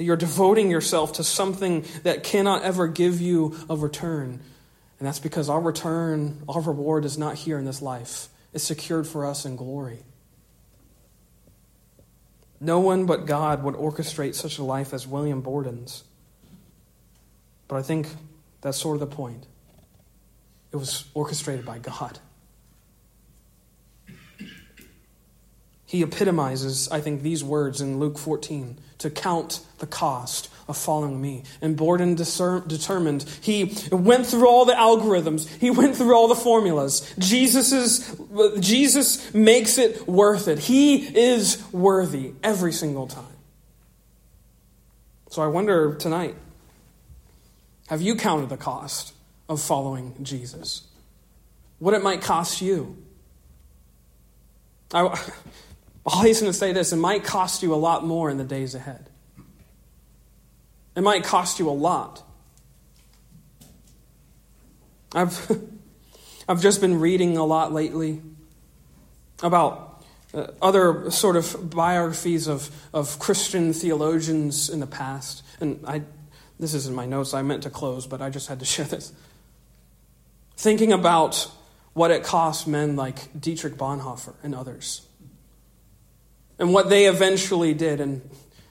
that 0.00 0.04
you're 0.04 0.16
devoting 0.16 0.70
yourself 0.70 1.12
to 1.12 1.22
something 1.22 1.84
that 2.04 2.22
cannot 2.22 2.62
ever 2.62 2.88
give 2.88 3.20
you 3.20 3.54
a 3.68 3.76
return. 3.76 4.40
And 4.98 5.06
that's 5.06 5.18
because 5.18 5.50
our 5.50 5.60
return, 5.60 6.42
our 6.48 6.62
reward 6.62 7.04
is 7.04 7.18
not 7.18 7.34
here 7.34 7.58
in 7.58 7.66
this 7.66 7.82
life, 7.82 8.30
it's 8.54 8.64
secured 8.64 9.06
for 9.06 9.26
us 9.26 9.44
in 9.44 9.56
glory. 9.56 9.98
No 12.60 12.80
one 12.80 13.04
but 13.04 13.26
God 13.26 13.62
would 13.62 13.74
orchestrate 13.74 14.34
such 14.34 14.56
a 14.56 14.64
life 14.64 14.94
as 14.94 15.06
William 15.06 15.42
Borden's. 15.42 16.02
But 17.68 17.76
I 17.76 17.82
think 17.82 18.08
that's 18.62 18.78
sort 18.78 18.94
of 18.94 19.00
the 19.00 19.14
point. 19.14 19.44
It 20.72 20.76
was 20.76 21.04
orchestrated 21.12 21.66
by 21.66 21.78
God. 21.78 22.18
He 25.90 26.02
epitomizes, 26.02 26.88
I 26.92 27.00
think, 27.00 27.22
these 27.22 27.42
words 27.42 27.80
in 27.80 27.98
Luke 27.98 28.16
14 28.16 28.78
to 28.98 29.10
count 29.10 29.58
the 29.78 29.88
cost 29.88 30.48
of 30.68 30.76
following 30.76 31.20
me. 31.20 31.42
And 31.60 31.76
Borden 31.76 32.14
discer- 32.14 32.64
determined, 32.64 33.24
he 33.40 33.76
went 33.90 34.24
through 34.24 34.48
all 34.48 34.64
the 34.64 34.72
algorithms, 34.72 35.48
he 35.48 35.68
went 35.68 35.96
through 35.96 36.14
all 36.14 36.28
the 36.28 36.36
formulas. 36.36 37.12
Jesus's, 37.18 38.16
Jesus 38.60 39.34
makes 39.34 39.78
it 39.78 40.06
worth 40.06 40.46
it. 40.46 40.60
He 40.60 40.98
is 41.18 41.60
worthy 41.72 42.34
every 42.40 42.72
single 42.72 43.08
time. 43.08 43.24
So 45.30 45.42
I 45.42 45.48
wonder 45.48 45.96
tonight 45.96 46.36
have 47.88 48.00
you 48.00 48.14
counted 48.14 48.48
the 48.48 48.56
cost 48.56 49.12
of 49.48 49.60
following 49.60 50.14
Jesus? 50.22 50.86
What 51.80 51.94
it 51.94 52.02
might 52.04 52.22
cost 52.22 52.62
you? 52.62 52.96
I, 54.94 55.18
I'll 56.06 56.22
hasten 56.22 56.46
to 56.46 56.52
say 56.52 56.72
this 56.72 56.92
it 56.92 56.96
might 56.96 57.24
cost 57.24 57.62
you 57.62 57.74
a 57.74 57.76
lot 57.76 58.06
more 58.06 58.30
in 58.30 58.38
the 58.38 58.44
days 58.44 58.74
ahead. 58.74 59.08
It 60.96 61.02
might 61.02 61.24
cost 61.24 61.58
you 61.58 61.68
a 61.68 61.72
lot. 61.72 62.22
I've, 65.14 65.50
I've 66.48 66.60
just 66.60 66.80
been 66.80 67.00
reading 67.00 67.36
a 67.36 67.44
lot 67.44 67.72
lately 67.72 68.20
about 69.42 70.04
uh, 70.32 70.48
other 70.62 71.10
sort 71.10 71.36
of 71.36 71.70
biographies 71.70 72.46
of, 72.46 72.70
of 72.92 73.18
Christian 73.18 73.72
theologians 73.72 74.68
in 74.68 74.80
the 74.80 74.86
past. 74.86 75.42
And 75.60 75.82
I, 75.86 76.02
this 76.58 76.74
isn't 76.74 76.94
my 76.94 77.06
notes. 77.06 77.34
I 77.34 77.42
meant 77.42 77.64
to 77.64 77.70
close, 77.70 78.06
but 78.06 78.20
I 78.20 78.30
just 78.30 78.48
had 78.48 78.58
to 78.60 78.64
share 78.66 78.86
this. 78.86 79.12
Thinking 80.56 80.92
about 80.92 81.50
what 81.92 82.10
it 82.10 82.22
cost 82.22 82.68
men 82.68 82.96
like 82.96 83.28
Dietrich 83.38 83.74
Bonhoeffer 83.74 84.34
and 84.42 84.54
others, 84.54 85.06
and 86.60 86.72
what 86.72 86.90
they 86.90 87.06
eventually 87.06 87.74
did. 87.74 88.00
And 88.00 88.20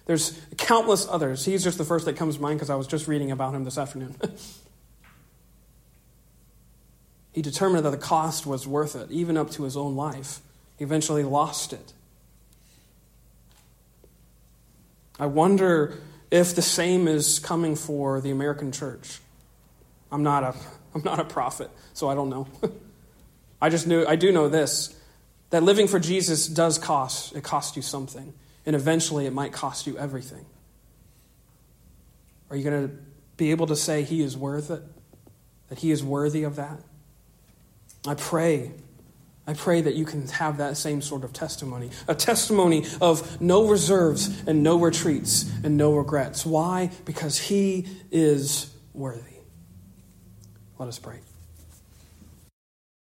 there's 0.06 0.40
countless 0.56 1.08
others. 1.10 1.44
He's 1.44 1.64
just 1.64 1.78
the 1.78 1.84
first 1.84 2.06
that 2.06 2.16
comes 2.16 2.38
to 2.38 2.42
mind 2.42 2.60
because 2.60 2.70
I 2.70 2.76
was 2.76 2.88
just 2.88 3.08
reading 3.08 3.32
about 3.32 3.54
him 3.54 3.66
this 3.66 3.78
afternoon. 3.78 4.16
he 7.34 7.42
determined 7.42 7.86
that 7.86 7.90
the 7.90 7.98
cost 7.98 8.46
was 8.46 8.66
worth 8.66 8.96
it, 8.96 9.12
even 9.12 9.36
up 9.36 9.50
to 9.52 9.64
his 9.64 9.76
own 9.76 9.96
life. 9.96 10.40
He 10.78 10.86
eventually 10.86 11.24
lost 11.24 11.74
it. 11.74 11.94
I 15.20 15.26
wonder 15.26 15.96
if 16.32 16.56
the 16.56 16.62
same 16.62 17.08
is 17.08 17.40
coming 17.40 17.76
for 17.76 18.22
the 18.22 18.30
American 18.30 18.72
church. 18.72 19.20
I'm 20.12 20.24
not 20.24 20.44
a, 20.44 20.56
I'm 20.96 21.04
not 21.04 21.20
a 21.20 21.26
prophet, 21.26 21.72
so 21.94 22.08
I 22.08 22.16
don't 22.16 22.30
know. 22.30 22.48
I 23.62 23.70
just 23.70 23.88
knew 23.88 24.06
I 24.06 24.16
do 24.16 24.32
know 24.32 24.48
this 24.48 24.96
that 25.50 25.64
living 25.64 25.88
for 25.88 26.00
Jesus 26.00 26.48
does 26.48 26.78
cost. 26.78 27.36
It 27.36 27.44
costs 27.44 27.76
you 27.76 27.82
something, 27.82 28.34
and 28.66 28.76
eventually 28.76 29.26
it 29.26 29.34
might 29.34 29.52
cost 29.52 29.88
you 29.88 29.98
everything. 29.98 30.46
Are 32.50 32.56
you 32.56 32.64
going 32.64 32.88
to 32.88 32.96
be 33.38 33.52
able 33.52 33.68
to 33.68 33.76
say 33.76 34.04
he 34.04 34.22
is 34.22 34.36
worth 34.36 34.72
it? 34.72 34.82
That 35.70 35.80
he 35.80 35.92
is 35.92 36.04
worthy 36.04 36.44
of 36.44 36.56
that? 36.56 36.80
I 38.08 38.16
pray. 38.16 38.72
I 39.46 39.54
pray 39.54 39.82
that 39.82 39.96
you 39.96 40.06
can 40.06 40.28
have 40.28 40.58
that 40.58 40.78
same 40.78 41.02
sort 41.02 41.24
of 41.24 41.34
testimony. 41.34 41.90
A 42.08 42.16
testimony 42.16 42.86
of 43.02 43.42
no 43.42 43.68
reserves 43.68 44.44
and 44.48 44.64
no 44.64 44.80
retreats 44.80 45.52
and 45.64 45.78
no 45.78 45.96
regrets. 45.96 46.46
Why? 46.46 46.92
Because 47.06 47.38
he 47.38 47.88
is 48.12 48.74
worthy. 48.94 49.38
Let 50.78 50.88
us 50.88 51.00
pray. 51.00 51.20